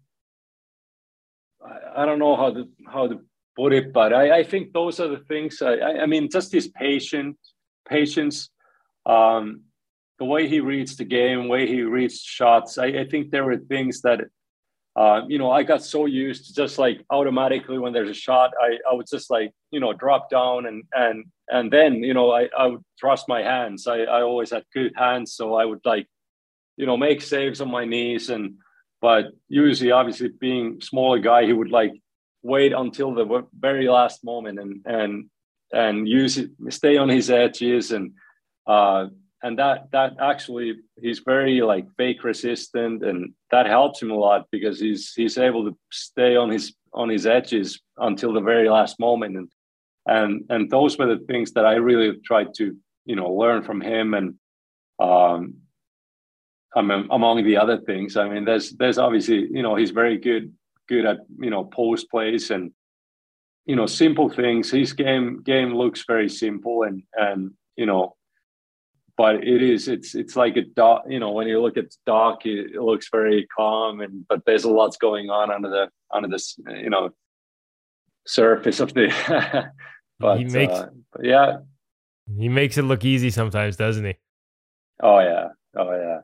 [1.65, 3.21] I, I don't know how to how to
[3.67, 5.61] it, but I, I think those are the things.
[5.61, 7.37] I, I mean, just his patient
[7.89, 8.51] patience.
[9.05, 9.63] Um,
[10.19, 13.45] the way he reads the game, the way he reads shots, I, I think there
[13.45, 14.21] were things that,
[14.97, 18.53] uh, you know, I got so used to just like automatically when there's a shot,
[18.61, 22.33] I, I would just like, you know, drop down and, and, and then, you know,
[22.33, 23.87] I, I would trust my hands.
[23.87, 25.35] I, I always had good hands.
[25.35, 26.07] So I would like,
[26.77, 28.29] you know, make saves on my knees.
[28.29, 28.55] And,
[29.01, 31.93] but usually obviously being smaller guy, he would like
[32.43, 35.31] wait until the very last moment and, and,
[35.73, 38.13] and use it, stay on his edges and,
[38.67, 39.07] uh,
[39.43, 44.47] and that that actually he's very like fake resistant and that helps him a lot
[44.51, 48.99] because he's he's able to stay on his on his edges until the very last
[48.99, 49.37] moment.
[49.37, 49.49] And
[50.09, 53.81] and and those were the things that i really tried to you know learn from
[53.81, 54.35] him and
[54.99, 55.55] um
[56.77, 58.17] I mean, among the other things.
[58.17, 60.53] I mean there's there's obviously you know he's very good
[60.89, 62.73] good at you know post plays and
[63.67, 68.17] you know simple things his game game looks very simple and and you know
[69.19, 71.03] but it is it's it's like a dock.
[71.09, 74.63] You know, when you look at dock, it, it looks very calm, and but there's
[74.63, 77.11] a lot's going on under the under this you know
[78.27, 79.09] surface of the.
[80.21, 81.57] but, he makes, uh, but yeah,
[82.39, 84.15] he makes it look easy sometimes, doesn't he?
[85.03, 86.21] Oh yeah, oh yeah,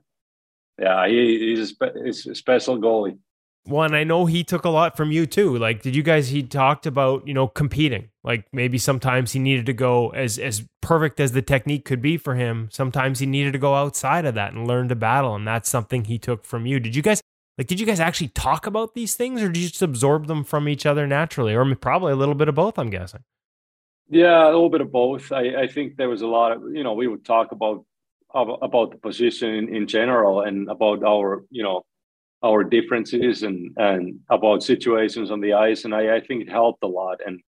[0.78, 1.08] yeah.
[1.08, 3.18] He, he's a, spe- he's a special goalie.
[3.66, 5.56] One, I know he took a lot from you too.
[5.56, 6.28] Like, did you guys?
[6.28, 8.10] He talked about you know competing.
[8.22, 12.18] Like maybe sometimes he needed to go as as perfect as the technique could be
[12.18, 12.68] for him.
[12.70, 16.04] Sometimes he needed to go outside of that and learn to battle, and that's something
[16.04, 16.78] he took from you.
[16.78, 17.22] Did you guys
[17.56, 17.66] like?
[17.66, 20.68] Did you guys actually talk about these things, or did you just absorb them from
[20.68, 22.78] each other naturally, or probably a little bit of both?
[22.78, 23.24] I'm guessing.
[24.10, 25.32] Yeah, a little bit of both.
[25.32, 27.86] I, I think there was a lot of you know we would talk about
[28.34, 31.84] about the position in general and about our you know
[32.44, 36.82] our differences and and about situations on the ice and I, I think it helped
[36.84, 37.20] a lot.
[37.26, 37.40] And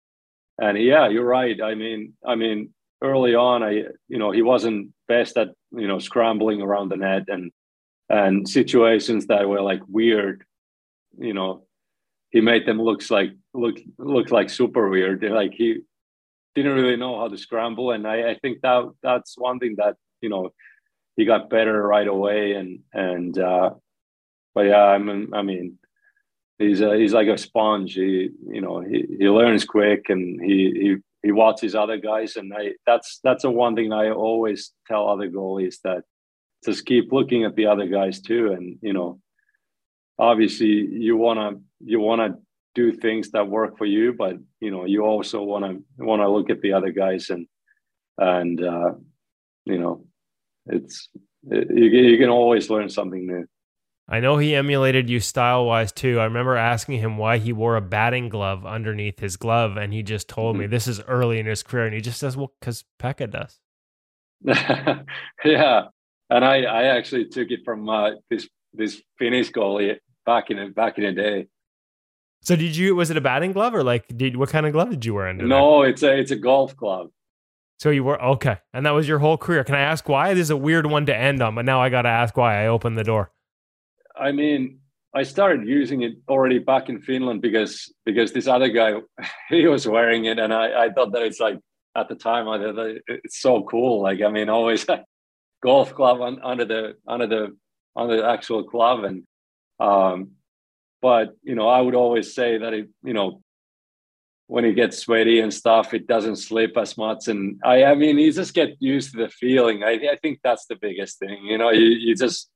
[0.59, 1.61] and yeah you're right.
[1.61, 2.71] I mean i mean
[3.03, 3.73] early on i
[4.09, 7.51] you know he wasn't best at you know scrambling around the net and
[8.09, 10.45] and situations that were like weird.
[11.19, 11.67] You know
[12.31, 15.23] he made them looks like look look like super weird.
[15.23, 15.81] Like he
[16.55, 19.97] didn't really know how to scramble and i i think that that's one thing that
[20.21, 20.53] you know
[21.17, 22.53] he got better right away.
[22.55, 23.71] And and uh
[24.55, 25.79] but yeah, I mean, I mean,
[26.59, 27.95] he's a, he's like a sponge.
[27.95, 32.53] He you know he, he learns quick and he he he watches other guys and
[32.55, 36.03] I that's that's a one thing I always tell other goalies that
[36.65, 39.21] just keep looking at the other guys too and you know
[40.19, 42.37] obviously you wanna you wanna
[42.75, 46.61] do things that work for you but you know you also wanna wanna look at
[46.61, 47.47] the other guys and
[48.19, 48.93] and uh,
[49.65, 50.05] you know
[50.67, 51.09] it's
[51.51, 53.47] it, you, you can always learn something new.
[54.07, 56.21] I know he emulated you style wise too.
[56.21, 60.03] I remember asking him why he wore a batting glove underneath his glove, and he
[60.03, 60.63] just told mm-hmm.
[60.63, 63.59] me this is early in his career, and he just says, "Well, because Pekka does."
[65.45, 65.85] yeah,
[66.29, 69.97] and I I actually took it from uh, this this Finnish goalie
[70.27, 71.47] back in back in the day.
[72.43, 72.95] So did you?
[72.95, 75.29] Was it a batting glove or like did what kind of glove did you wear
[75.29, 75.47] under?
[75.47, 75.91] No, there?
[75.91, 77.09] it's a it's a golf glove.
[77.79, 79.65] So you were okay, and that was your whole career.
[79.65, 80.35] Can I ask why?
[80.35, 82.63] This is a weird one to end on, but now I got to ask why.
[82.63, 83.33] I opened the door.
[84.17, 84.81] I mean,
[85.15, 88.95] I started using it already back in Finland because because this other guy
[89.49, 91.59] he was wearing it, and I, I thought that it's like
[91.97, 94.03] at the time I thought it's so cool.
[94.03, 94.85] Like I mean, always
[95.63, 97.57] golf club on, under the under the
[97.97, 99.23] under the actual club, and
[99.79, 100.33] um,
[101.01, 103.41] but you know I would always say that it you know
[104.47, 107.29] when he gets sweaty and stuff, it doesn't slip as much.
[107.29, 109.85] And I I mean, you just get used to the feeling.
[109.85, 111.45] I I think that's the biggest thing.
[111.45, 112.51] You know, you you just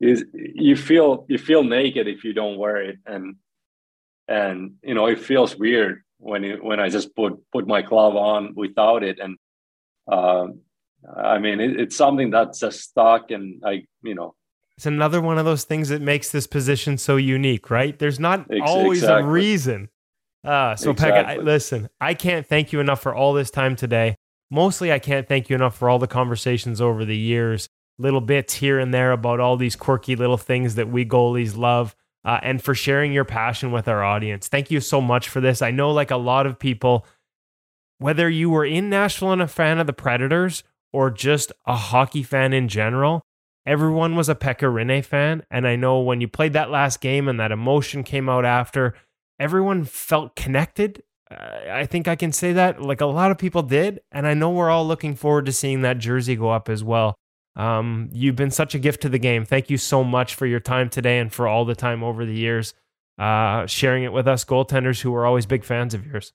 [0.00, 2.98] is you feel you feel naked if you don't wear it.
[3.06, 3.36] And
[4.28, 8.16] and you know it feels weird when it, when I just put put my glove
[8.16, 9.18] on without it.
[9.18, 9.36] And
[10.10, 10.60] um,
[11.16, 14.34] I mean it, it's something that's just stuck and I you know.
[14.76, 17.98] It's another one of those things that makes this position so unique right?
[17.98, 19.24] There's not always exactly.
[19.24, 19.88] a reason.
[20.44, 21.34] Uh, so exactly.
[21.34, 24.14] Pekka, I, listen I can't thank you enough for all this time today.
[24.50, 27.67] Mostly I can't thank you enough for all the conversations over the years
[27.98, 31.94] little bits here and there about all these quirky little things that we goalies love.
[32.24, 34.48] Uh, and for sharing your passion with our audience.
[34.48, 35.62] Thank you so much for this.
[35.62, 37.06] I know, like a lot of people,
[37.98, 42.22] whether you were in Nashville and a fan of the Predators or just a hockey
[42.22, 43.22] fan in general,
[43.64, 45.44] everyone was a Pekka Rinne fan.
[45.50, 48.94] And I know when you played that last game and that emotion came out after,
[49.38, 51.02] everyone felt connected.
[51.30, 52.82] I think I can say that.
[52.82, 54.00] Like a lot of people did.
[54.10, 57.14] And I know we're all looking forward to seeing that jersey go up as well.
[57.58, 59.44] Um, you've been such a gift to the game.
[59.44, 62.34] Thank you so much for your time today and for all the time over the
[62.34, 62.72] years,
[63.18, 66.32] uh, sharing it with us goaltenders who are always big fans of yours.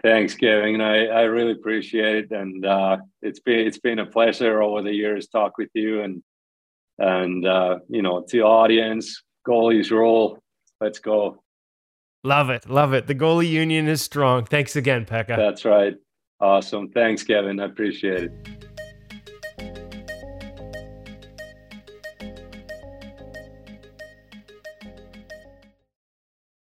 [0.00, 0.80] Thanks, Kevin.
[0.80, 4.92] I, I really appreciate it, and uh, it's been it's been a pleasure over the
[4.92, 6.22] years talk with you and
[6.98, 10.38] and uh, you know to the audience, goalies roll.
[10.80, 11.42] Let's go.
[12.22, 13.08] Love it, love it.
[13.08, 14.44] The goalie union is strong.
[14.44, 15.36] Thanks again, Pekka.
[15.36, 15.96] That's right.
[16.40, 16.90] Awesome.
[16.90, 17.58] Thanks, Kevin.
[17.58, 18.57] I appreciate it.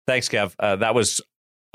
[0.07, 0.53] Thanks, Kev.
[0.59, 1.21] Uh, that was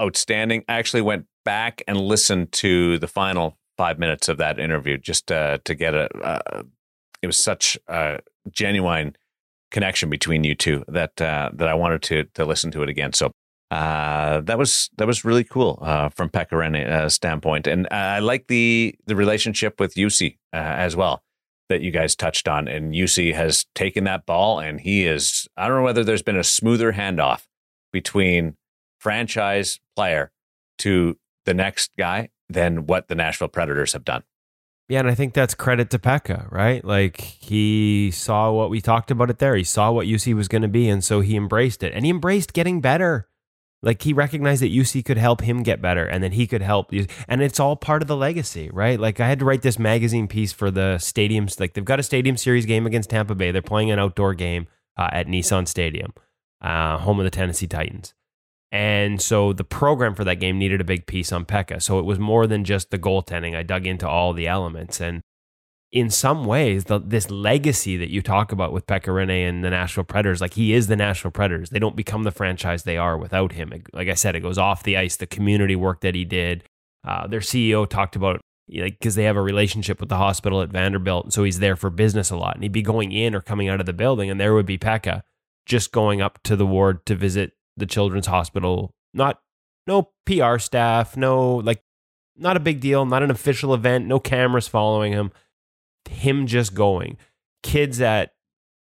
[0.00, 0.64] outstanding.
[0.68, 5.32] I actually went back and listened to the final five minutes of that interview just
[5.32, 6.08] uh, to get a.
[6.18, 6.62] Uh,
[7.22, 8.20] it was such a
[8.50, 9.16] genuine
[9.70, 13.12] connection between you two that uh, that I wanted to to listen to it again.
[13.12, 13.32] So
[13.70, 18.48] uh, that was that was really cool uh, from Pekka uh, standpoint, and I like
[18.48, 21.22] the the relationship with Juuse uh, as well
[21.68, 22.66] that you guys touched on.
[22.66, 26.36] And Juuse has taken that ball, and he is I don't know whether there's been
[26.36, 27.46] a smoother handoff
[27.92, 28.56] between
[28.98, 30.30] franchise player
[30.78, 34.22] to the next guy than what the Nashville Predators have done.
[34.88, 36.84] Yeah, and I think that's credit to Pekka, right?
[36.84, 39.54] Like he saw what we talked about it there.
[39.54, 41.92] He saw what Juuse was going to be, and so he embraced it.
[41.94, 43.28] And he embraced getting better.
[43.82, 46.90] Like he recognized that Juuse could help him get better, and then he could help.
[47.28, 48.98] And it's all part of the legacy, right?
[48.98, 51.60] Like I had to write this magazine piece for the stadiums.
[51.60, 53.52] Like they've got a stadium series game against Tampa Bay.
[53.52, 56.12] They're playing an outdoor game uh, at Nissan Stadium,
[56.60, 58.14] uh, home of the Tennessee Titans.
[58.72, 61.82] And so the program for that game needed a big piece on Pekka.
[61.82, 63.56] So it was more than just the goaltending.
[63.56, 65.00] I dug into all the elements.
[65.00, 65.22] And
[65.90, 69.70] in some ways, the, this legacy that you talk about with Pekka Rinne and the
[69.70, 71.70] Nashville Predators, like he is the Nashville Predators.
[71.70, 73.72] They don't become the franchise they are without him.
[73.92, 76.62] Like I said, it goes off the ice, the community work that he did.
[77.06, 78.40] Uh, their CEO talked about
[78.72, 81.90] like because they have a relationship with the hospital at Vanderbilt, so he's there for
[81.90, 84.38] business a lot, and he'd be going in or coming out of the building, and
[84.38, 85.22] there would be Pekka
[85.66, 88.94] just going up to the ward to visit the children's hospital.
[89.14, 89.40] Not
[89.86, 91.82] no PR staff, no like
[92.36, 95.30] not a big deal, not an official event, no cameras following him.
[96.08, 97.18] Him just going.
[97.62, 98.32] Kids at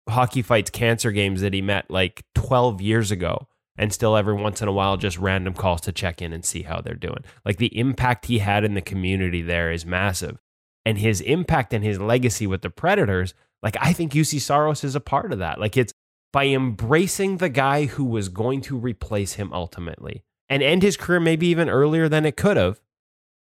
[0.09, 3.48] hockey fights cancer games that he met like 12 years ago
[3.78, 6.62] and still every once in a while just random calls to check in and see
[6.62, 7.24] how they're doing.
[7.44, 10.39] Like the impact he had in the community there is massive.
[10.85, 14.94] And his impact and his legacy with the Predators, like I think Juuse Saros is
[14.94, 15.59] a part of that.
[15.59, 15.93] Like it's
[16.36, 21.18] by embracing the guy who was going to replace him ultimately and end his career
[21.18, 22.78] maybe even earlier than it could have.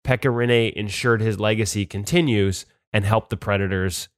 [0.07, 4.11] Pekka ensured his legacy continues and helped the Predators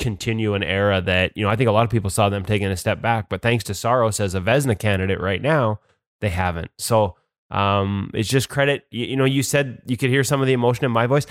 [0.00, 2.66] continue an era that, you know, I think a lot of people saw them taking
[2.66, 5.78] a step back, but thanks to Saros as a Vezina candidate right now,
[6.20, 6.72] they haven't.
[6.78, 7.14] So
[7.52, 8.86] um, it's just credit.
[8.90, 11.28] You, you know, you said you could hear some of the emotion in my voice.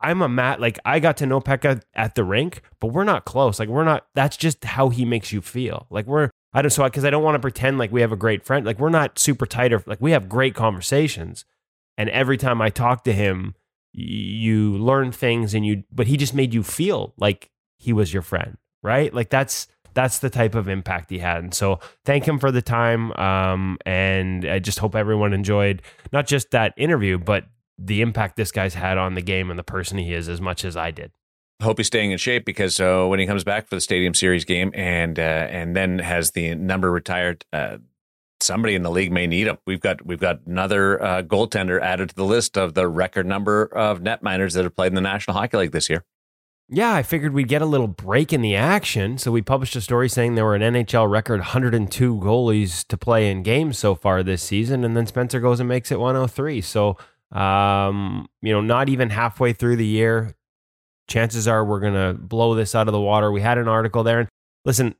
[0.00, 3.24] I'm a Matt, like I got to know Pekka at the rink, but we're not
[3.24, 3.58] close.
[3.58, 5.86] Like we're not, that's just how he makes you feel.
[5.90, 8.12] Like we're, I don't, so I because I don't want to pretend like we have
[8.12, 8.64] a great friend.
[8.64, 11.44] Like we're not super tight or like we have great conversations.
[11.96, 13.54] And every time I talk to him,
[13.92, 18.22] you learn things and you, but he just made you feel like he was your
[18.22, 19.12] friend, right?
[19.12, 21.38] Like that's, that's the type of impact he had.
[21.38, 23.12] And so thank him for the time.
[23.14, 27.46] Um, and I just hope everyone enjoyed not just that interview, but
[27.78, 30.64] the impact this guy's had on the game and the person he is as much
[30.64, 31.12] as I did.
[31.62, 34.44] Hope he's staying in shape because uh, when he comes back for the Stadium Series
[34.44, 37.78] game and uh, and then has the number retired, uh,
[38.40, 39.58] somebody in the league may need him.
[39.66, 43.64] We've got we've got another uh, goaltender added to the list of the record number
[43.64, 46.04] of netminders that have played in the National Hockey League this year.
[46.70, 49.16] Yeah, I figured we'd get a little break in the action.
[49.16, 53.30] So we published a story saying there were an NHL record 102 goalies to play
[53.30, 56.60] in games so far this season, and then Spencer goes and makes it 103.
[56.60, 56.98] So
[57.32, 60.34] um, you know, not even halfway through the year,
[61.08, 63.30] chances are we're going to blow this out of the water.
[63.32, 64.20] We had an article there.
[64.20, 64.28] And
[64.64, 64.94] listen,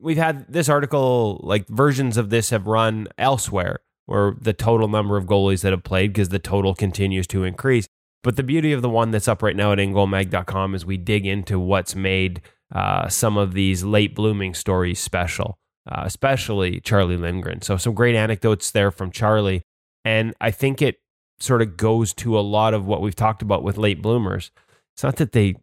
[0.00, 5.16] we've had this article, like versions of this have run elsewhere, where the total number
[5.16, 7.86] of goalies that have played because the total continues to increase.
[8.22, 11.24] But the beauty of the one that's up right now at ingoalmag.com is we dig
[11.24, 12.42] into what's made
[12.74, 15.58] uh, some of these late blooming stories special,
[15.90, 17.62] uh, especially Charlie Lindgren.
[17.62, 19.62] So, some great anecdotes there from Charlie.
[20.04, 20.96] And I think it
[21.40, 24.50] sort of goes to a lot of what we've talked about with late bloomers.
[24.94, 25.54] It's not that they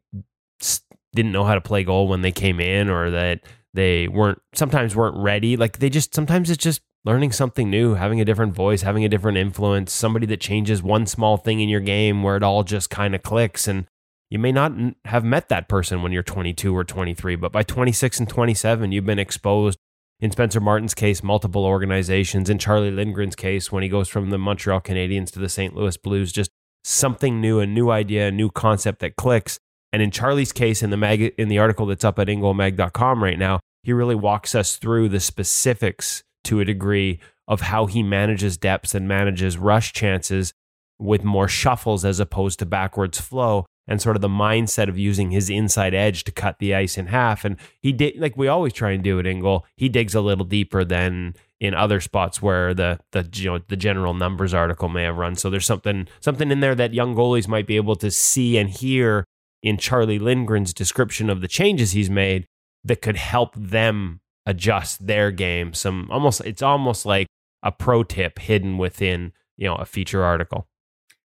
[1.13, 3.41] didn't know how to play goal when they came in or that
[3.73, 5.57] they weren't sometimes weren't ready.
[5.57, 9.09] Like they just sometimes it's just learning something new, having a different voice, having a
[9.09, 12.89] different influence, somebody that changes one small thing in your game where it all just
[12.89, 13.85] kind of clicks and
[14.31, 14.71] you may not
[15.05, 19.05] have met that person when you're 22 or 23, but by 26 and 27 you've
[19.05, 19.77] been exposed
[20.19, 22.49] in Spencer Martin's case, multiple organizations.
[22.49, 25.75] In Charlie Lindgren's case, when he goes from the Montreal Canadiens to the St.
[25.75, 26.49] Louis Blues, just
[26.83, 29.59] something new, a new idea, a new concept that clicks.
[29.91, 33.39] And in Charlie's case, in the mag- in the article that's up at ingoalmag.com right
[33.39, 38.57] now, he really walks us through the specifics to a degree of how he manages
[38.57, 40.53] depths and manages rush chances
[40.97, 45.31] with more shuffles as opposed to backwards flow and sort of the mindset of using
[45.31, 47.45] his inside edge to cut the ice in half.
[47.45, 49.65] And he did like we always try and do it in goal.
[49.75, 53.77] He digs a little deeper than in other spots where the the you know the
[53.77, 55.35] general numbers article may have run.
[55.35, 58.69] So there's something something in there that young goalies might be able to see and
[58.69, 59.25] hear
[59.61, 62.45] in Charlie Lindgren's description of the changes he's made
[62.83, 65.73] that could help them adjust their game.
[65.73, 67.27] Some almost it's almost like
[67.63, 70.67] a pro tip hidden within, you know, a feature article.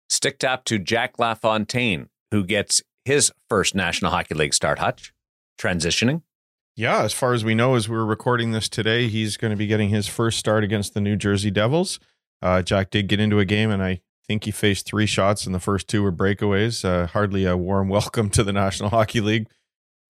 [0.09, 5.13] Stick tap to Jack LaFontaine who gets his first National Hockey League start, Hutch,
[5.59, 6.21] transitioning.
[6.75, 9.65] Yeah, as far as we know, as we're recording this today, he's going to be
[9.65, 11.99] getting his first start against the New Jersey Devils.
[12.41, 15.55] Uh, Jack did get into a game, and I think he faced three shots, and
[15.55, 16.85] the first two were breakaways.
[16.85, 19.47] Uh, hardly a warm welcome to the National Hockey League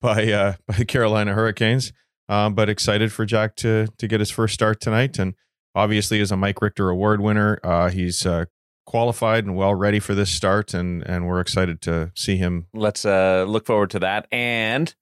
[0.01, 1.93] by uh, by the Carolina Hurricanes.
[2.27, 5.35] Um, but excited for Jack to to get his first start tonight, and
[5.73, 8.45] obviously as a Mike Richter Award winner, uh, he's uh,
[8.87, 12.65] qualified and well ready for this start, and and we're excited to see him.
[12.73, 14.27] Let's uh, look forward to that.
[14.31, 14.95] And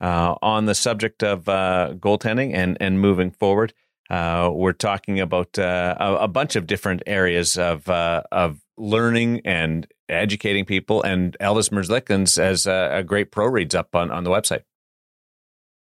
[0.00, 3.72] uh, on the subject of uh, goaltending and and moving forward,
[4.10, 9.42] uh, we're talking about uh, a, a, bunch of different areas of uh, of learning
[9.44, 11.02] and educating people.
[11.02, 14.62] And Elvis Merzlikins has a, a great pro reads up on on the website.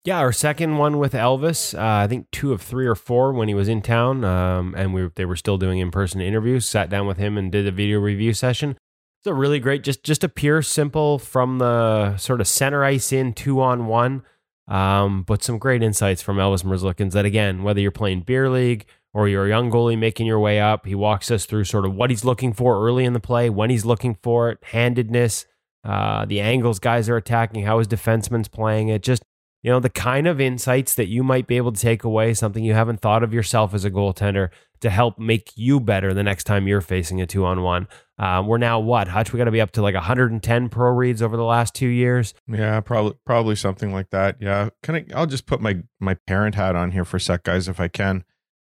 [0.05, 3.47] Yeah, our second one with Elvis, uh, I think two of three or four when
[3.47, 6.67] he was in town, um, and we they were still doing in person interviews.
[6.67, 8.77] Sat down with him and did a video review session.
[9.19, 13.11] It's a really great, just just a pure, simple from the sort of center ice
[13.11, 14.21] in two on one,
[14.67, 17.13] um, but some great insights from Elvis Merzlikins.
[17.13, 20.59] That again, whether you're playing beer league or you're a young goalie making your way
[20.59, 23.49] up, he walks us through sort of what he's looking for early in the play,
[23.49, 25.47] when he's looking for it, handedness,
[25.83, 29.23] uh, the angles guys are attacking, how his defenseman's playing it, just
[29.65, 32.63] you know, the kind of insights that you might be able to take away, something
[32.63, 34.51] you haven't thought of yourself as a goaltender
[34.81, 37.87] to help make you better the next time you're facing a two on one.
[38.19, 39.33] Um, we're now what, Hutch?
[39.33, 42.35] We got to be up to like 110 pro reads over the last two years.
[42.47, 44.37] Yeah, probably probably something like that.
[44.39, 45.05] Yeah, can I?
[45.15, 47.87] I'll just put my my parent hat on here for a sec, guys, if I
[47.87, 48.23] can.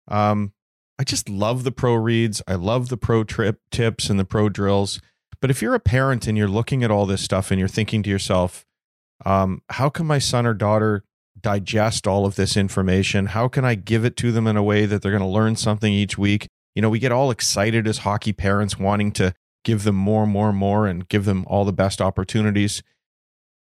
[0.08, 0.54] Um,
[1.00, 2.44] I just love the pro reads.
[2.48, 5.02] I love the pro trip tips and the pro drills.
[5.42, 8.04] But if you're a parent and you're looking at all this stuff and you're thinking
[8.04, 8.68] to yourself,
[9.24, 11.04] um, how can my son or daughter
[11.40, 13.28] digest all of this information?
[13.28, 15.56] How can I give it to them in a way that they're going to learn
[15.56, 16.48] something each week?
[16.74, 19.34] You know, we get all excited as hockey parents wanting to
[19.64, 22.84] give them more, more, more and give them all the best opportunities.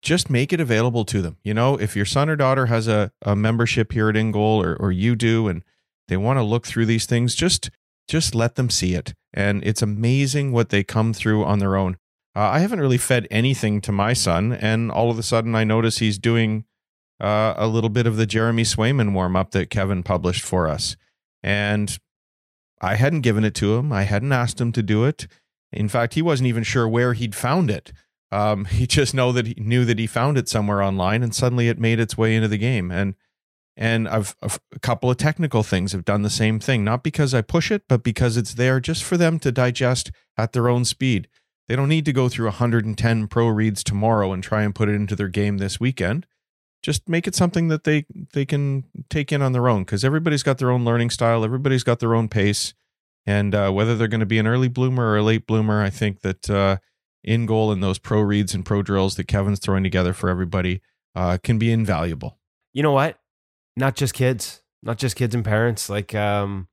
[0.02, 1.38] Just make it available to them.
[1.42, 4.76] You know, if your son or daughter has a, a membership here at InGoal or,
[4.76, 5.62] or you do, and
[6.08, 7.70] they want to look through these things, just
[8.06, 9.14] just let them see it.
[9.32, 11.96] And it's amazing what they come through on their own.
[12.36, 15.64] Uh, I haven't really fed anything to my son, and all of a sudden I
[15.64, 16.64] notice he's doing
[17.20, 20.96] uh, a little bit of the Jeremy Swayman warm up that Kevin published for us.
[21.42, 21.96] And
[22.80, 25.28] I hadn't given it to him, I hadn't asked him to do it.
[25.72, 27.92] In fact, he wasn't even sure where he'd found it.
[28.32, 31.68] Um, he just know that he knew that he found it somewhere online, and suddenly
[31.68, 32.90] it made its way into the game.
[32.90, 33.14] And
[33.76, 37.34] and I've, I've, a couple of technical things have done the same thing, not because
[37.34, 40.84] I push it, but because it's there just for them to digest at their own
[40.84, 41.26] speed.
[41.68, 44.94] They don't need to go through 110 pro reads tomorrow and try and put it
[44.94, 46.26] into their game this weekend.
[46.82, 48.04] Just make it something that they
[48.34, 51.84] they can take in on their own because everybody's got their own learning style, everybody's
[51.84, 52.74] got their own pace,
[53.26, 55.88] and uh, whether they're going to be an early bloomer or a late bloomer, I
[55.88, 56.76] think that uh,
[57.26, 60.82] InGoal and those pro reads and pro drills that Kevin's throwing together for everybody
[61.14, 62.38] uh, can be invaluable.
[62.74, 63.18] You know what?
[63.76, 65.88] Not just kids, not just kids and parents.
[65.88, 66.68] Like um,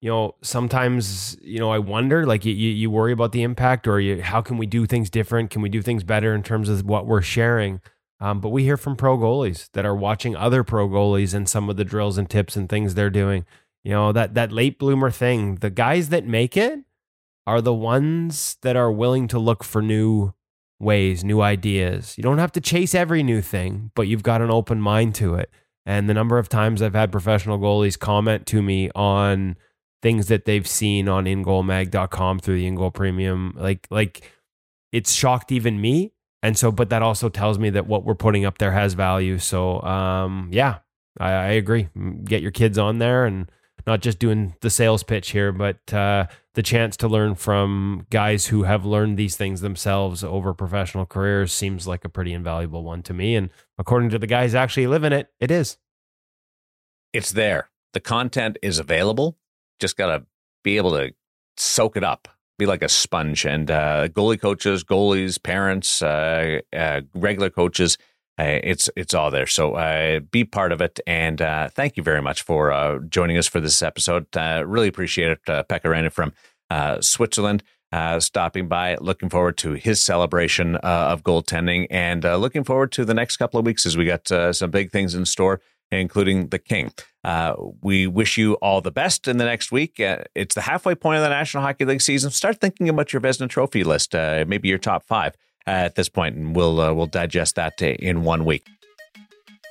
[0.00, 4.00] you know, sometimes, you know, I wonder, like you, you worry about the impact or
[4.00, 5.50] you, how can we do things different?
[5.50, 7.80] Can we do things better in terms of what we're sharing?
[8.18, 11.68] Um, but we hear from pro goalies that are watching other pro goalies and some
[11.68, 13.44] of the drills and tips and things they're doing.
[13.84, 16.80] You know, that, that late bloomer thing, the guys that make it
[17.46, 20.32] are the ones that are willing to look for new
[20.78, 22.16] ways, new ideas.
[22.16, 25.34] You don't have to chase every new thing, but you've got an open mind to
[25.34, 25.50] it.
[25.84, 29.56] And the number of times I've had professional goalies comment to me on,
[30.02, 33.54] things that they've seen on ingoalmag.com through the InGoal Premium.
[33.56, 34.30] Like like
[34.92, 36.12] it's shocked even me.
[36.42, 39.38] And so, but that also tells me that what we're putting up there has value.
[39.38, 40.78] So um yeah,
[41.18, 41.88] I, I agree.
[42.24, 43.50] Get your kids on there and
[43.86, 48.46] not just doing the sales pitch here, but uh, the chance to learn from guys
[48.46, 53.02] who have learned these things themselves over professional careers seems like a pretty invaluable one
[53.04, 53.36] to me.
[53.36, 55.78] And according to the guys actually living it, it is.
[57.12, 57.70] It's there.
[57.92, 59.36] The content is available
[59.80, 60.26] just got to
[60.62, 61.12] be able to
[61.56, 62.28] soak it up,
[62.58, 63.44] be like a sponge.
[63.44, 67.98] And uh, goalie coaches, goalies, parents, uh, uh, regular coaches,
[68.38, 69.46] uh, it's it's all there.
[69.46, 70.98] So uh, be part of it.
[71.06, 74.26] And uh, thank you very much for joining us for this episode.
[74.34, 76.32] really appreciate it, uh, Pekka from
[77.02, 77.62] Switzerland.
[78.18, 83.36] stopping by, looking forward to his celebration of goaltending, and looking forward to the next
[83.36, 85.60] couple of weeks as we got some big things in store
[85.92, 86.92] including the King.
[87.22, 90.00] Uh, we wish you all the best in the next week.
[90.00, 92.30] Uh, it's the halfway point of the National Hockey League season.
[92.30, 95.34] Start thinking about your Vezina Trophy list, uh, maybe your top five
[95.66, 98.66] at this point, and we'll uh, we'll digest that in one week.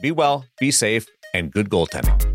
[0.01, 2.28] Be well, be safe, and good goaltending.